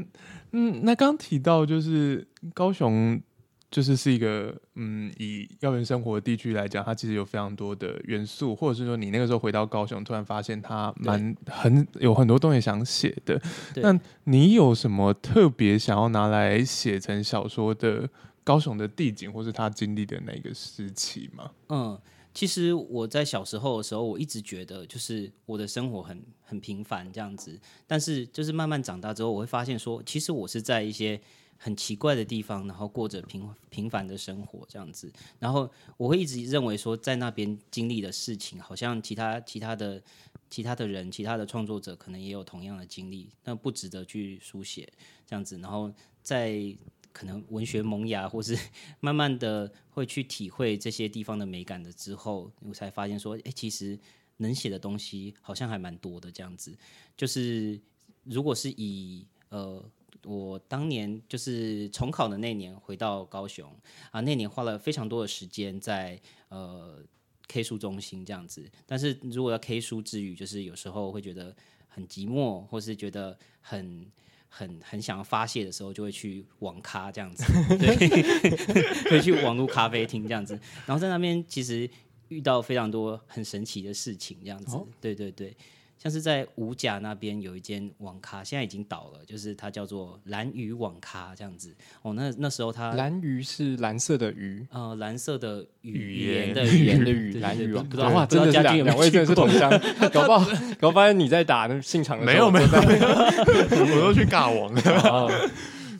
[0.51, 3.19] 嗯，那刚提到就是高雄，
[3.69, 13.41] 就是是一个嗯，以校园生活地区来讲，它其实有非常多的元素，或者是说你那个时候回到高雄，突然发现它蛮很有很多东西想写的。
[13.75, 18.09] 那你有什么特别想要拿来写成小说的
[18.43, 21.51] 高雄的地景，或是他经历的那个时期吗？
[21.67, 21.99] 嗯，
[22.33, 31.19] 其实我在小时候的时候，我一直觉得就是我的生活很很平凡这样子，但是就是慢慢长大之后，我会发现说，其实我是在一些
[31.57, 40.01] 很奇怪的地方，然后过着平平凡的生活这样子，然后我会一直认为说，在那边经历的事情，好像其他其他的
[40.49, 44.87] 其他的人、其他的创作者可能也有同样的经历，那不值得去书写
[45.25, 45.91] 这样子，然后
[46.21, 46.75] 在。
[47.13, 48.55] 可能文学萌芽，或是
[49.01, 53.97] 慢慢的会去体会这些地方的美感的之后，我才发现说，哎、其实
[54.37, 56.31] 能写的东西好像还蛮多的。
[56.31, 56.77] 这样子，
[57.17, 57.81] 就是
[58.23, 59.83] 如果是以呃，
[60.25, 63.69] 我当年就是重考的那年回到高雄
[64.11, 66.99] 啊，那年花了非常多的时间在呃
[67.47, 68.69] K 书中心这样子。
[68.85, 71.55] 但是如果要 K 书之余，就是有时候会觉得
[71.87, 74.11] 很寂寞，或是觉得很。
[74.49, 77.43] 很很想要发泄的时候，就会去网咖这样子，
[77.77, 77.93] 对，
[79.11, 81.87] 会去网络咖啡厅这样子，然后在那边其实
[82.29, 85.55] 遇到非常多很神奇的事情，这样子，对对对，
[85.97, 91.75] 像是在五甲那边有一间网咖，现在已经倒了，就是它叫做蓝鱼网咖这样子。
[92.01, 99.69] 哦，那那时候它蓝鱼是蓝色的鱼，呃蓝色的语语言言的语言的对语，对蓝鱼网对不知道哇，知道真的是家军有没有两两位真的是同乡，
[100.11, 104.81] 搞不好搞不好你在打那现场的没有没有我都去尬网了。
[105.09, 105.49] 哦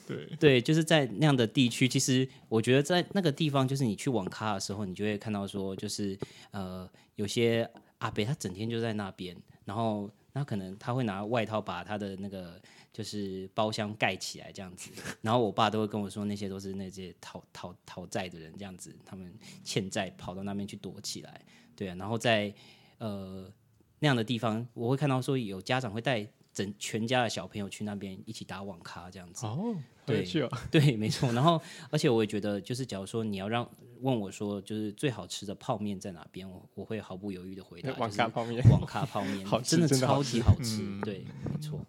[0.07, 6.17] 对，对，就是在那样的地区，其实我觉得在那个地方，就是你去网咖的时候，你就会看到说，就是
[6.51, 12.61] 呃，有些阿北他整天就在那边，然后那可能他会拿外套把他的那个
[12.93, 19.33] 就是包厢盖起来这样子，然后我爸都会跟我说，那些都是那些讨讨讨债的人这样子，他们
[19.63, 21.41] 欠债跑到那边去躲起来，
[21.75, 22.53] 对啊，然后在
[22.99, 23.51] 呃
[23.99, 29.45] 那样的地方，我会看到说有家长会带整全家的小朋友去那边一起打网咖这样子。
[29.45, 29.65] 哦，好
[30.07, 30.25] 对
[30.71, 31.31] 对，没错。
[31.33, 33.69] 然后，而且我也觉得，就是假如说你要让
[34.01, 40.81] 问我说，就是最好吃的泡面在哪边，我我会毫不犹豫的回答，网就是咖泡面网咖泡面好真的真的超级好吃。
[40.81, 41.79] 嗯对，没错。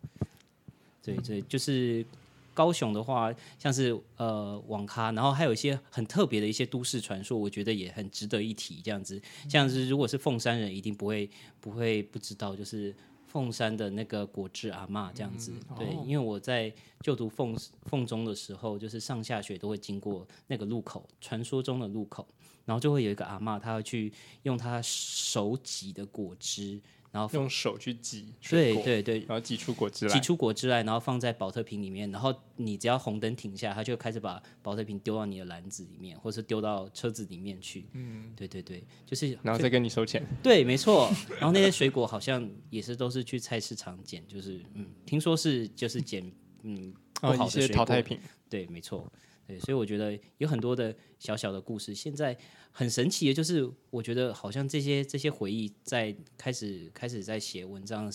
[1.03, 2.05] 对对，就是
[2.53, 8.81] 高雄的话，像是呃网咖，然后还有一些很特别的一些都市传说，我觉得也很值得一提。
[8.83, 12.95] 这样子，像是如果是凤山人，一定不会不会不知道，就是。
[13.29, 16.05] 凤山的那个果汁阿妈这样子，对，哦。
[16.07, 22.27] 因为我在就读凤凤中的时候，就是上下学都会经过那个路口，传说中的路口，
[22.65, 24.13] 然后就会有一个阿妈，她会去
[24.45, 30.21] 用她手挤的果汁，然后用手去挤对对对，然后挤出果汁来挤。
[30.21, 37.87] 出果汁来，然后放在保特瓶里面，然后你只要红灯停下，他就开始把保特瓶丢到你的篮子里面，或是丢到车子里面去。
[37.93, 41.11] 嗯，对对对，就是然后再跟你收钱，对，没错。
[41.39, 46.31] 然后那些水果好像也是都是去菜市场捡，就是嗯，听说是就是捡
[46.63, 48.19] 嗯不好的淘汰品，
[48.51, 49.11] 对，没错，
[49.47, 51.95] 对，所以我觉得有很多的小小的故事。
[51.95, 52.37] 现在
[52.79, 58.09] 很神奇的就是，我觉得好像这些这些回忆在开始开始在写文章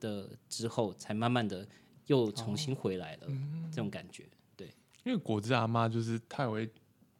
[0.00, 1.64] 的之后，才慢慢的
[2.08, 3.28] 又重新回来了，
[3.70, 4.24] 这种感觉。
[4.56, 4.66] 对
[5.04, 6.68] 因为果汁阿妈就是太会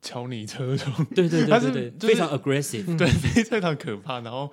[0.02, 2.98] 敲你车窗，对对对对对，就是非常 aggressive。
[2.98, 3.06] 对，
[3.44, 4.18] 非常可怕。
[4.22, 4.50] 然后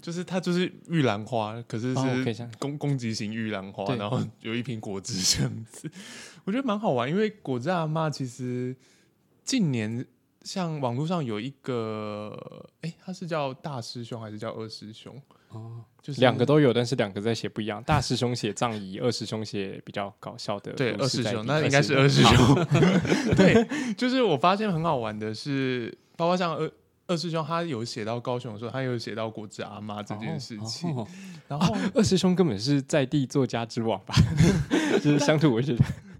[0.00, 5.90] 就是它就是玉兰花，可是是攻攻击型玉兰花，然后有一瓶果汁这样子，
[6.46, 7.10] 我觉得蛮好玩。
[7.10, 8.76] 因为果汁阿妈其实
[9.42, 10.06] 近年
[10.46, 12.32] 像网络上有一个，
[12.82, 15.20] 哎、他是叫大师兄还是叫二师兄？
[15.48, 17.82] 哦，就是两个都有，但是两个在写不一样。
[17.82, 22.64] 大师兄写葬仪，二师兄写比较搞笑的对二师兄，那应该是二师兄。
[23.34, 26.70] 对，就是我发现很好玩的是，包括像二
[27.08, 30.94] 二师兄，他有写到高雄的时候，他有写到果汁阿妈这件事情。
[30.94, 31.04] 哦
[31.48, 34.14] 然后二师兄根本是在地作家之王吧，
[35.02, 35.76] 就是乡土文学。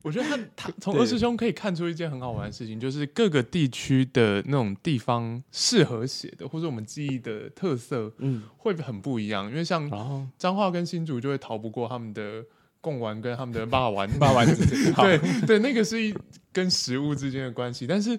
[0.07, 9.51] 我觉得他他从二师兄可以看出一件很好玩的事情，就是各个地区的那种地方适合写的，或者我们记忆的特色嗯，会很不一样。
[9.51, 12.45] 因为像然后彰化跟新竹就会逃不过他们的
[12.81, 16.15] 贡丸跟他们的霸丸， 霸丸子，好对对，那个是一
[16.53, 17.85] 跟食物之间的关系。
[17.85, 18.17] 但是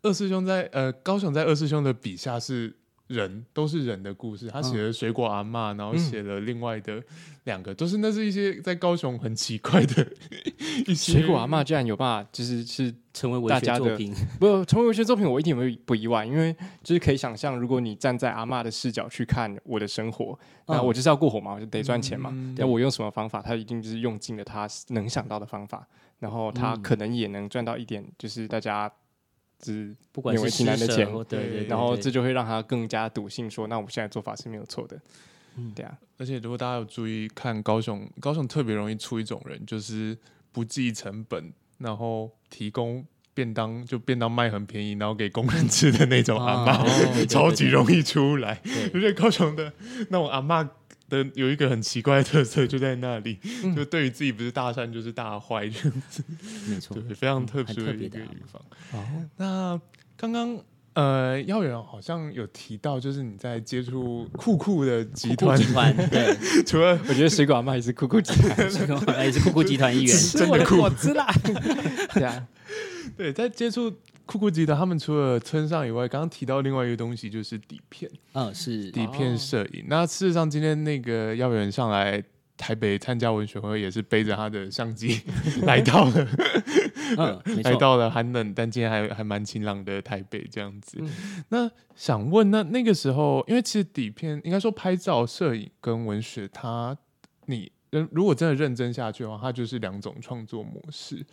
[0.00, 2.74] 二师兄在呃高雄在二师兄的笔下是
[3.10, 4.46] 人，都是人的故事。
[4.48, 7.02] 他写了水果阿嬷，然后写了另外的
[7.44, 10.06] 两个，都是那是一些在高雄很奇怪的
[10.86, 14.14] 一些水果阿嬷居然有办法，就是是成为文学大家的作品。
[14.38, 22.30] 不成为文学作品，我一点也不意外，因为就是可以想象，如果你站在阿嬷的视角去看我的生活，那嗯我就是要过活嘛，我就得赚钱嘛。
[22.32, 23.42] 嗯那我用什么方法？
[23.42, 25.84] 他一定就是用尽了他能想到的方法，
[26.20, 28.90] 然后他嗯可能也能赚到一点，就是大家
[29.60, 35.00] 只不管是勉为其难的钱对对对，然后这就会让他更加笃信说，那我们现在做法是没有错的。
[35.56, 40.16] 嗯对啊，而且如果大家有注意看高雄，高雄特别容易出一种人，就是
[40.52, 46.84] 不计成本，然后提供便当，就便当卖很便宜，然后给工人吃的那种 阿妈，
[47.28, 48.62] 超级容易出来。
[48.94, 49.72] 而且高雄的
[50.08, 50.66] 那种阿嬷
[51.10, 56.24] 的有一个很奇怪的特色，就在那里，嗯就对于自己不是大善就是大坏，这样子
[56.70, 58.20] 没错对，，非常特殊的一个地
[58.50, 58.62] 方。
[58.92, 59.04] 哦，
[59.36, 59.80] 那
[60.16, 60.58] 刚刚
[60.92, 70.08] 呃，耀远好像有提到，就是你在接触酷酷的集酷酷团，集团 对，除了我觉得水果阿嬷也是酷酷集团，这个也是酷酷集团一员。
[70.16, 71.26] 吃我的果汁啦。
[72.12, 72.46] 对啊，
[73.16, 73.92] 对，在接触
[74.30, 79.84] 酷酷吉的，他们除了村上以外，刚刚提到另外一个东西就是底片，嗯，是底片摄影。
[79.88, 82.22] 那事实上，今天那个耀远上来
[82.56, 85.20] 台北参加文学会，也是背着他的相机
[85.66, 86.28] 来到了，
[87.18, 90.98] 嗯， 来到了寒冷但今天还还蛮晴朗的台北这样子。
[91.00, 96.96] 嗯那想问，那那个时候，因为其实底片应该说拍照、摄影跟文学，它
[97.46, 101.26] 你呃如果真的认真下去的话，它就是两种创作模式。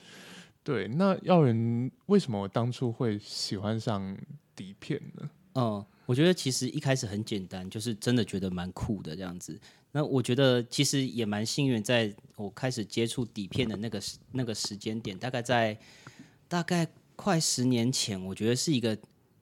[0.67, 4.17] 对，那耀仁为什么当初会喜欢上
[4.53, 5.29] 底片呢？
[5.53, 9.57] 嗯，我觉得其实一开始很简单，就是真的觉得蛮酷的这样子。
[9.93, 14.01] 那我觉得其实也蛮幸运，在我开始接触底片的那个
[14.33, 15.79] 那个时间点，大概在
[16.49, 18.97] 大概快十年前，我觉得是一个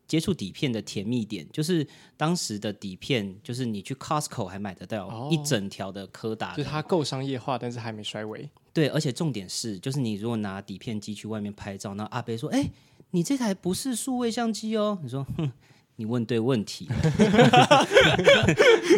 [0.08, 1.45] 接触底片的甜蜜点。
[1.51, 1.86] 就是
[2.18, 8.49] 当时的底片，就是你去 Costco 还买得到哦一整条的柯达的，就是它够商业化，但是还没衰微。
[8.74, 12.70] 对，而且重点是，就是你如果拿底片机去外面拍照，那阿贝说：“哎、
[13.12, 15.49] 你这台不是数位相机哦。”你说：“哼，
[15.95, 16.95] 你问对问题了。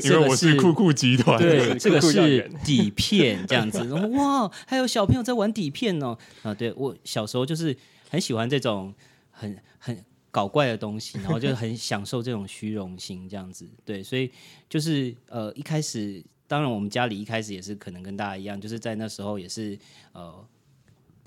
[0.03, 3.85] 因为我是酷酷集团，对，是 这个是底片这样子。
[3.85, 6.17] 然 后哇，还有小朋友在玩底片哦。
[6.41, 7.77] 啊，对我小时候就是
[8.09, 8.95] 很喜欢这种
[9.29, 10.03] 很很
[10.37, 13.67] 搞怪的东西， 然后就很享受这种虚荣心这样子。
[13.83, 14.31] 对，所以
[14.69, 19.77] 就是呃一开始，当然我们家里一开始也是可能跟大家一样，就是在那时候也是
[20.11, 20.47] 呃。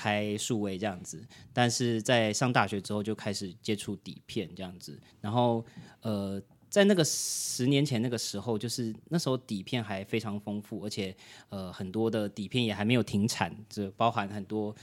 [0.02, 5.62] 拍数位这样子，但是在上大学之后就开始接触底片这样子，然后
[6.00, 6.40] 呃，
[6.70, 11.14] 在那个十年前那个时候，就是那时候底片还非常丰富，而且
[11.50, 14.74] 呃很多的底片也还没有停产，这包含很多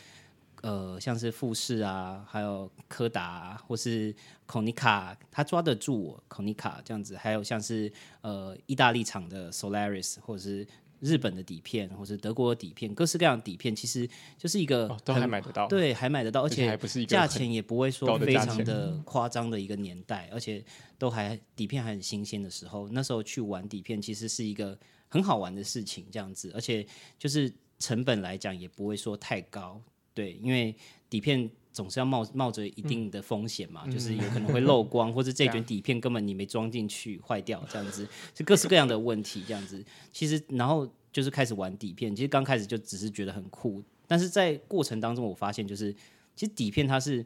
[0.67, 4.13] 呃像是富士啊，还有柯达、啊、或是
[4.45, 7.91] Konica，他抓得住我 Konica 这样子，还有像是
[8.21, 10.67] 呃意大利厂的 Solaris 或者是。
[10.99, 20.65] 日本的底片，或是德国的底片，各式各样的底片，其实就是一个哦，都还买得到。，对，还买得到，而而且价钱也不会说非常的夸张的一个年代，而且
[20.97, 24.75] 都还底片还很新鲜的时候，那时候去玩底片其实是一个
[25.07, 26.83] 很好玩的事情，这样子，而且
[27.19, 29.79] 就是成本来讲也不会说太高，
[30.17, 30.75] 对，因为
[31.09, 45.95] 底片总是要冒冒着一定的风险嘛，就是有可能会漏光， 或者这卷底片根本你没装进去坏掉，这样子，是各式各样的问题，这样子，其实然后就是开始玩底片，其实刚开始就只是觉得很酷，但是在过程当中我发现就是。
[46.39, 47.25] 其实底片它是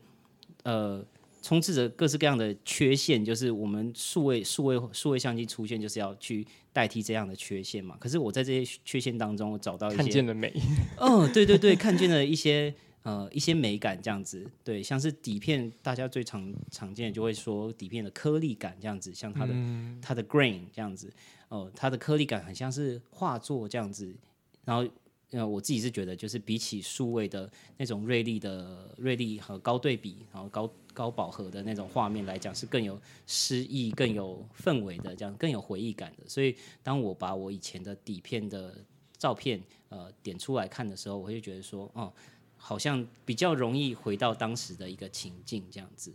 [0.63, 1.05] 呃
[1.41, 7.97] 充斥着各式各样的缺陷，就是我们数位数位数位相机出现，就是要去代替这样的缺陷嘛。
[7.99, 10.53] 可是我在这些缺陷当中，我找到一些看见了美，
[10.97, 12.73] 哦，对对对，看见了一些
[13.03, 19.53] 呃一些美感这样子，对，像是底片，大家最常常见的就会说底片的颗粒感这样子，像它的、
[20.01, 21.11] 它的 grain 这样子，
[21.49, 24.15] 哦、它的颗粒感很像是画作这样子，
[24.63, 24.87] 然后。
[25.32, 36.27] 呃，我自己是觉得，就是比起数位的那种锐利的锐利和高对比，然后高高饱和的那种画面来讲，是更有诗意、更有氛围的，这样更有回忆感的。
[36.27, 36.53] 所以，
[36.84, 38.75] 当我把我以前的底片的
[39.17, 42.11] 照片呃点出来看的时候，我会觉得说，哦，
[42.57, 46.13] 好像比较容易回到当时的一个情境这样子。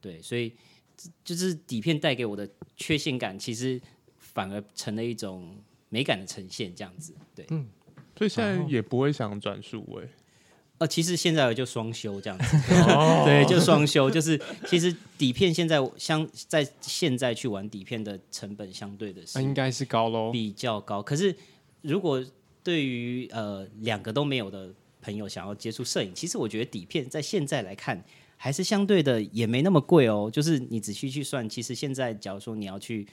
[0.00, 0.50] 对，所以
[1.22, 3.78] 就是底片带给我的缺陷感，其实
[4.16, 5.54] 反而成了一种
[5.90, 7.14] 美感的呈现这样子。
[7.34, 7.46] 对，
[8.16, 10.08] 所以现在也不会想转数位。
[10.78, 12.56] 呃，其实现在就双修这样子，
[13.24, 20.32] 对，就双修，就是其实底片现在相在现在去玩底片的成本相对的是那应该是高喽。
[20.32, 21.00] 比较高。
[21.00, 21.34] 可是
[21.80, 22.22] 如果
[22.64, 24.68] 对于呃两个都没有的
[25.00, 28.02] 朋友想要接触摄影，其实我觉得底片在现在来看
[28.36, 30.28] 还是相对的也没那么贵哦。
[30.32, 33.06] 就是你仔细去算，其实现在假如说你要去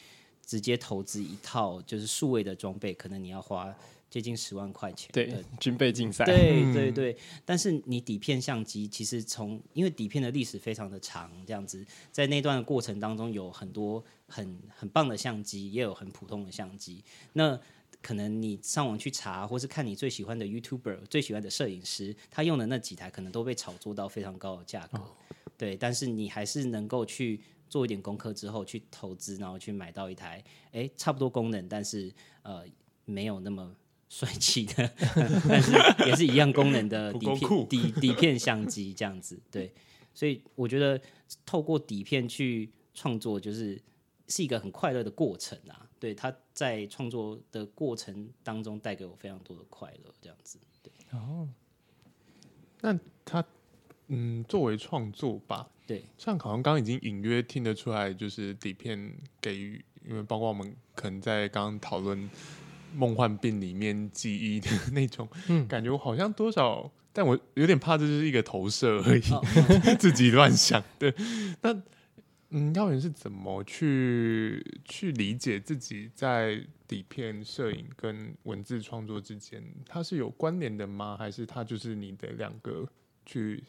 [0.43, 3.71] 直接投资一套就是数位的装备，可能你要花
[4.11, 5.09] 接近十万块钱。
[5.13, 17.01] 对，军备竞赛，对对对，但是你底片相机其实从因为底片的历史非常的长，这样子在那段过程当中有很多很很棒的相机，也有很普通的相机。
[17.31, 17.57] 那
[18.01, 24.99] 可能你上网去查，或是看你最喜欢的 YouTuber、最喜欢的摄影师，他用的那几台可能都被炒作到非常高的价格。
[25.57, 27.39] 对，但是你还是能够去
[27.69, 30.43] 做一点功课之后去投资，然后去买到一台
[30.73, 32.65] 哎差不多功能，但是呃
[33.05, 33.73] 没有那么
[34.11, 34.93] 帅气的，
[35.47, 35.71] 但是
[36.05, 39.39] 也是一样功能的底片底底片相机这样子。
[39.49, 39.73] 对，
[40.13, 40.99] 所以我觉得
[41.45, 43.81] 透过底片去创作，就是
[44.27, 45.87] 是一个很快乐的过程啊。
[45.97, 50.59] 对，他在创作的过程当中带给我非常多的快乐，这样子。
[50.83, 51.47] 对，哦
[52.81, 53.41] 那他
[54.07, 62.29] 嗯，作为创作吧，对，像好像刚刚已经隐约听得出来，就是底片给予，因为包括我们可能在刚刚讨论
[62.93, 69.41] 梦幻病里面记忆的那种嗯感觉，我好像多少，但我有点怕这就是一个投射而已，哦
[69.99, 70.83] 自己乱想。
[70.99, 71.13] 对，
[71.61, 71.81] 那
[72.53, 81.15] 嗯，耀元是怎么去去理解自己在底片摄影跟文字创作之间，它是有关联的吗？
[81.17, 82.85] 还是它就是你的两个
[83.25, 83.63] 去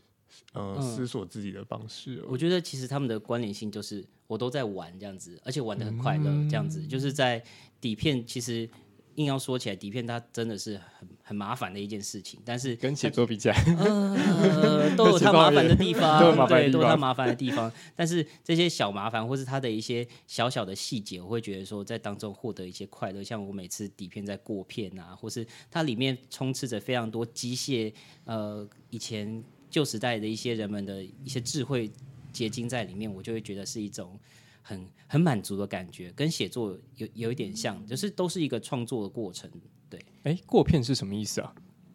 [0.52, 2.24] 呃、嗯思索自己的方式？
[2.26, 7.40] 我觉得其实他们的关联性就是我都在玩这样子，而且玩的很快乐，这样子、就是在
[7.80, 8.68] 底片其实
[9.16, 17.70] 硬要说起来，底片它真的是很很麻烦的一件事情，但是跟写作比起来，呃， 都有它 麻烦的地方，对，都有它麻烦的地方。
[17.94, 23.22] 但是这些小麻烦，或是它的一些小小的细节，我会觉得说在当中获得一些快乐。
[23.22, 27.92] 像我每次底片在过片啊，或是它里面充斥着非常多机械，
[28.24, 31.90] 呃，以前旧时代的一些人们的一些智慧
[32.32, 34.18] 结晶在里面，我就会觉得是一种。
[34.62, 39.50] 很很满足的感觉，跟写作有有一点像，就是都是一个创作的过程。
[39.90, 41.54] 对，哎，过片是什么意思啊？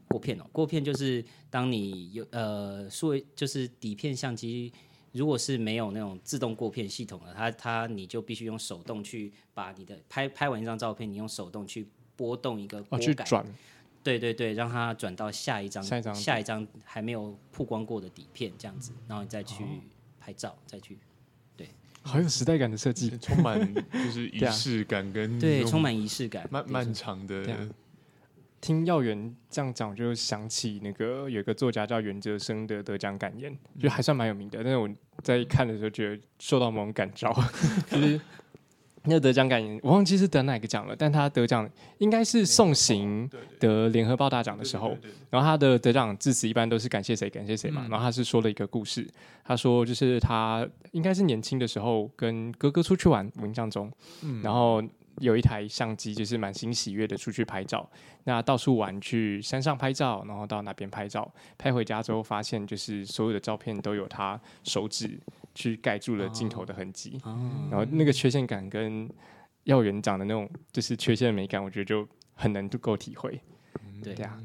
[0.09, 4.71] 过片哦，过片就是当你有呃，数位就是底片相机，
[5.11, 13.45] 如果是没有那种自动过片系统的，它它你就必须用手动去把你的拍拍完一张照片，你用手动去拨动一个哦，拨杆，去转
[14.03, 19.65] 对对对，让它转到下一张下一张下一张还没有曝光过的底片这样子，然后你再去
[20.17, 20.97] 拍照，再去
[22.07, 23.09] 好有时代感的设计。
[23.17, 27.69] 充满就是仪 式感跟对，充满仪式感，漫漫长的啊
[28.59, 34.63] 听耀元这样讲，就想起那个有一个作家叫袁哲生的得奖感言，就还算蛮有名的。
[34.63, 34.89] 但是我
[35.21, 37.31] 在看的时候，觉得受到某种感召，
[37.91, 38.19] 就是
[39.07, 43.29] 那得奖感言，我忘记是得哪个奖了，但他得奖应该是送行
[43.59, 47.89] 得联合报大奖的时候，对对对然后他的得奖致辞一般都是感谢谁感谢谁嘛，嗯。
[47.89, 49.07] 然后他是说了一个故事，
[49.43, 53.91] 他说就是他应该是年轻的时候跟哥哥出去玩，我印象中，
[54.23, 54.41] 嗯。
[54.41, 54.83] 然后
[55.19, 57.89] 有一台相机就是满心喜悦的出去拍照，
[58.25, 65.19] 那到处玩，去山上拍照，然后到哪边拍照，拍回家之后发现就是所有的照片都有他手指
[65.57, 69.09] 去盖住了镜头的痕迹，哦，然后那个缺陷感跟
[69.63, 73.41] 耀元讲的那种就是缺陷的美感，我觉得就很能够体会。
[74.03, 74.39] 对对啊，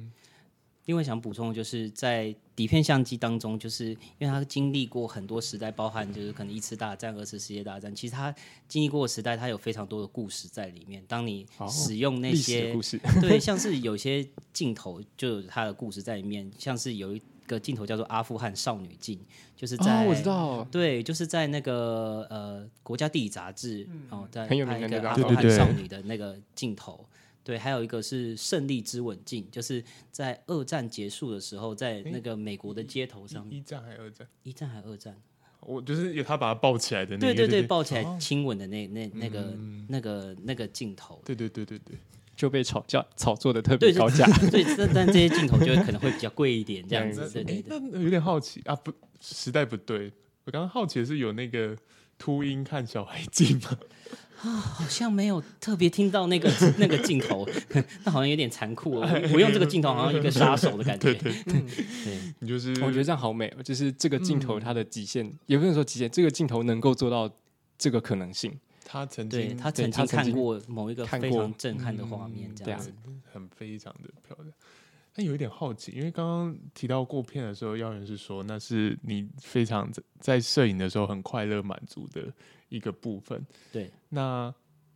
[0.87, 8.35] 另外想补充的就是在底片相机当中，就是因为它经历过很多时代，包含就是可能一次大战、二次世界大战，其实它
[8.67, 11.05] 经历过的时代，它有非常多的故事在里面。
[11.07, 19.20] 当你哦使用那些故事，对，像是有些镜头就有它的故事在里面，像是有一个镜头叫做阿富汗少女镜，
[19.55, 27.07] 就是在、哦，我知道，对，就是在那个呃国家地理杂志、哦，在很有名拍一个的那个阿富汗少女的那个镜头。
[27.44, 29.82] 对，还有一个是胜利之吻镜，就是
[30.12, 34.28] 在二战结束的时候，在那个美国的街头上面，一战还二战？
[34.44, 35.16] 一战还二战？
[35.59, 41.20] 我就是有他把他抱起来的那个，对对对，抱起来亲吻的那那那个嗯那个那个镜头。
[41.24, 41.96] 对对对对对，
[42.43, 44.26] 就被炒价 炒作的特别高价。
[44.51, 47.30] 对，但但这些镜头就可能会比较贵一点，这样子。
[47.30, 47.78] 对对诶对。
[47.78, 50.11] 那有点好奇啊，不，时代不对。
[50.45, 51.76] 我刚刚好奇的是有那个
[52.18, 53.78] 秃鹰看小孩镜吗？
[54.34, 57.49] 好像没有特别听到那个那个镜头，
[58.03, 59.09] 那好像有点残酷哦。
[59.32, 61.14] 我用这个镜头好像一个杀手的感觉。
[61.14, 61.32] 对
[62.40, 67.30] 你就是我觉得这样好美哦，就是这个镜头它的极限，也不能说极限，这个镜头能够做到
[67.78, 68.53] 这个可能性。
[68.85, 72.93] 他曾经对他曾经看过某一个非常震撼的画面，这样子。
[73.33, 74.53] 很非常的漂亮。
[75.14, 82.33] 但有一点好奇，因为刚刚提到过片的时候，耀元是说那是你非常在在摄影的时候很快乐满足的
[82.68, 83.47] 一个部分。
[83.70, 84.53] 对，那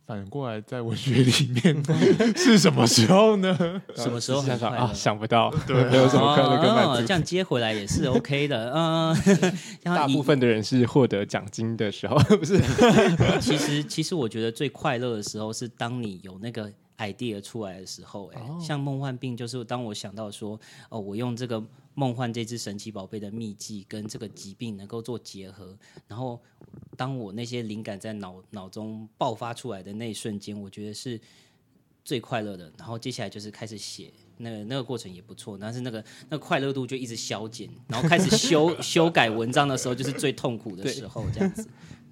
[0.07, 1.83] 反过来在文学里面
[2.37, 3.81] 是什么时候呢？
[3.93, 4.89] 什么时候想想啊？
[4.95, 6.91] 想不到，对没有什么快乐跟满足。
[6.91, 8.71] 哦这样接回来也是 OK 的。
[8.73, 9.13] 嗯，
[9.83, 12.57] 大部分的人是获得奖金的时候，不是？
[13.41, 25.77] 其实其实我觉得最快乐的时候是当你有那个 idea 出来的时候、哎、哦像梦幻病，就是当我想到说，哦，我用这个梦幻这只神奇宝贝的秘技跟这个疾病能够做结合，
[26.07, 26.39] 然后
[26.95, 31.19] 当我那些灵感在脑脑中爆发出来的那一瞬间，我觉得是
[32.03, 32.71] 最快乐的。
[32.77, 34.11] 然后接下来就是开始写。
[34.39, 35.97] 那个那个过程也不错，但是那个
[36.29, 41.67] 那个快乐度就一直消减，然后开始修 修改文章的时候，就是最痛苦的时候，这样子。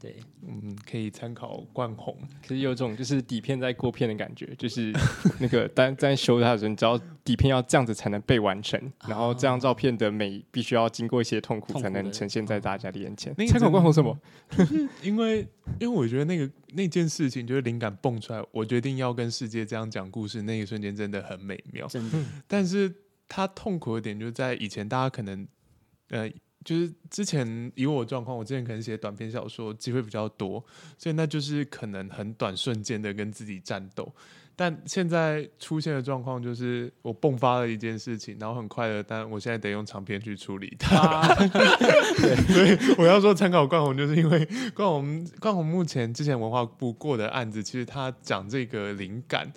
[0.05, 2.15] 对，嗯，可以参考冠宏。
[2.43, 4.93] 可是有种就是底片在过片的感觉，就是
[5.41, 13.45] 那个单在修它的时候，你知道底片要这样子才能被完成，然后这张照片的美必须要经过一些痛苦才能呈现在大家的眼前那。
[13.45, 14.15] 个参考真的关红什么？
[15.01, 15.39] 因为
[15.79, 21.87] 因为我觉得那个那件事情就是灵感蹦出来，我决定要跟世界这样讲故事，那一瞬间真的很美妙。
[21.87, 22.23] 真的。
[22.47, 22.93] 但是
[23.27, 25.47] 它痛苦的点就在以前大家可能
[26.09, 26.29] 呃。
[26.65, 30.61] 就是之前以我的状况，我之前可能写短篇小说机会比较多，
[30.97, 34.11] 所以那就是可能很短瞬间的跟自己战斗。
[34.57, 41.27] 但现在出现的状况就是我迸发了一件事情，然后很快乐，但我现在得用长篇去处理它。
[41.43, 49.51] 对，所以我要说参考冠宏，就是因为冠宏冠宏目前之前文化部过的案子，其实他讲这个灵感。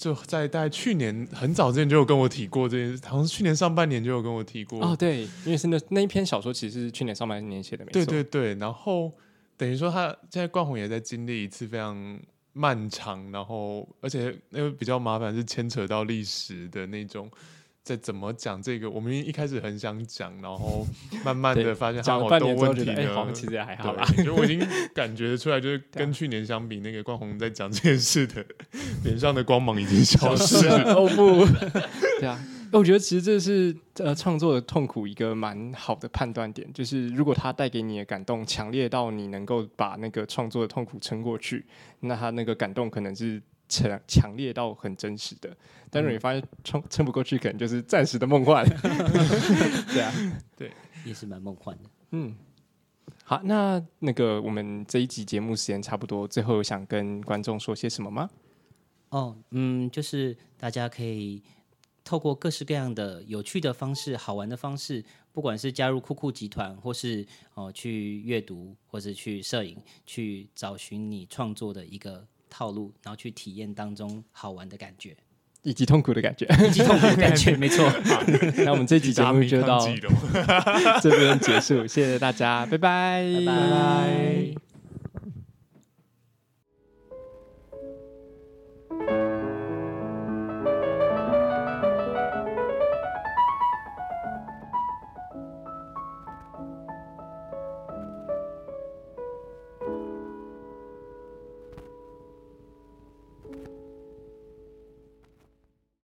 [0.00, 4.82] 就在大概去年很早之前就有跟我提过这件事，好像是去年上半年就有跟我提过。
[4.82, 8.04] 哦，对，因为是那那一篇小说其实是去年上半年写的，没错。
[8.06, 9.12] 对对对，然后
[9.58, 12.18] 等于说他现在冠宏也在经历一次非常
[12.54, 17.30] 漫长，然后而且那个比较麻烦是牵扯到历史的那种。
[17.82, 18.88] 在怎么讲这个？
[18.88, 20.86] 我们一开始很想讲，然后
[21.24, 23.14] 慢慢的发现讲了好多半年之后觉得，哎，问题呢。
[23.14, 24.04] 好像其实也还好啦。
[24.16, 24.60] 对，就我已经
[24.94, 28.44] 感觉得出来，就是跟 去年相比，那个关宏在讲这件事的
[29.04, 30.94] 脸上的光芒已经消失了。
[30.94, 31.46] 哦不，
[32.20, 32.38] 对啊，
[32.72, 41.64] 我觉得其实这是呃创作的痛苦一个蛮好的判断点，就是如果它带给你的感动强烈到你能够把那个创作的痛苦撑过去，
[42.00, 45.56] 那他那个感动可能是强强烈到很真实的。
[45.88, 48.62] 但是你发现撑撑不过去，可能就是暂时的梦幻。
[49.94, 50.12] 对啊，
[50.54, 50.70] 对
[51.06, 51.90] 也是蛮梦幻的。
[52.10, 52.36] 嗯。
[53.24, 58.28] 好，那那个我们这一集节目时间差不多，最后想跟观众说些什么吗？
[59.10, 61.40] 哦，嗯，就是大家可以
[62.02, 75.16] 透过各式各样的有趣的方式、好玩的方式，不管是加入酷酷集团，或是哦去阅读，或是去摄影，去找寻你创作的一个套路，然后去体验当中好玩的感觉，
[75.62, 76.46] 以及痛苦的感觉。
[76.66, 77.90] 以及痛苦的感觉， 没错。
[78.64, 79.78] 那我们这集节目就到
[81.00, 84.69] 这边结束，谢谢大家，拜拜，拜拜。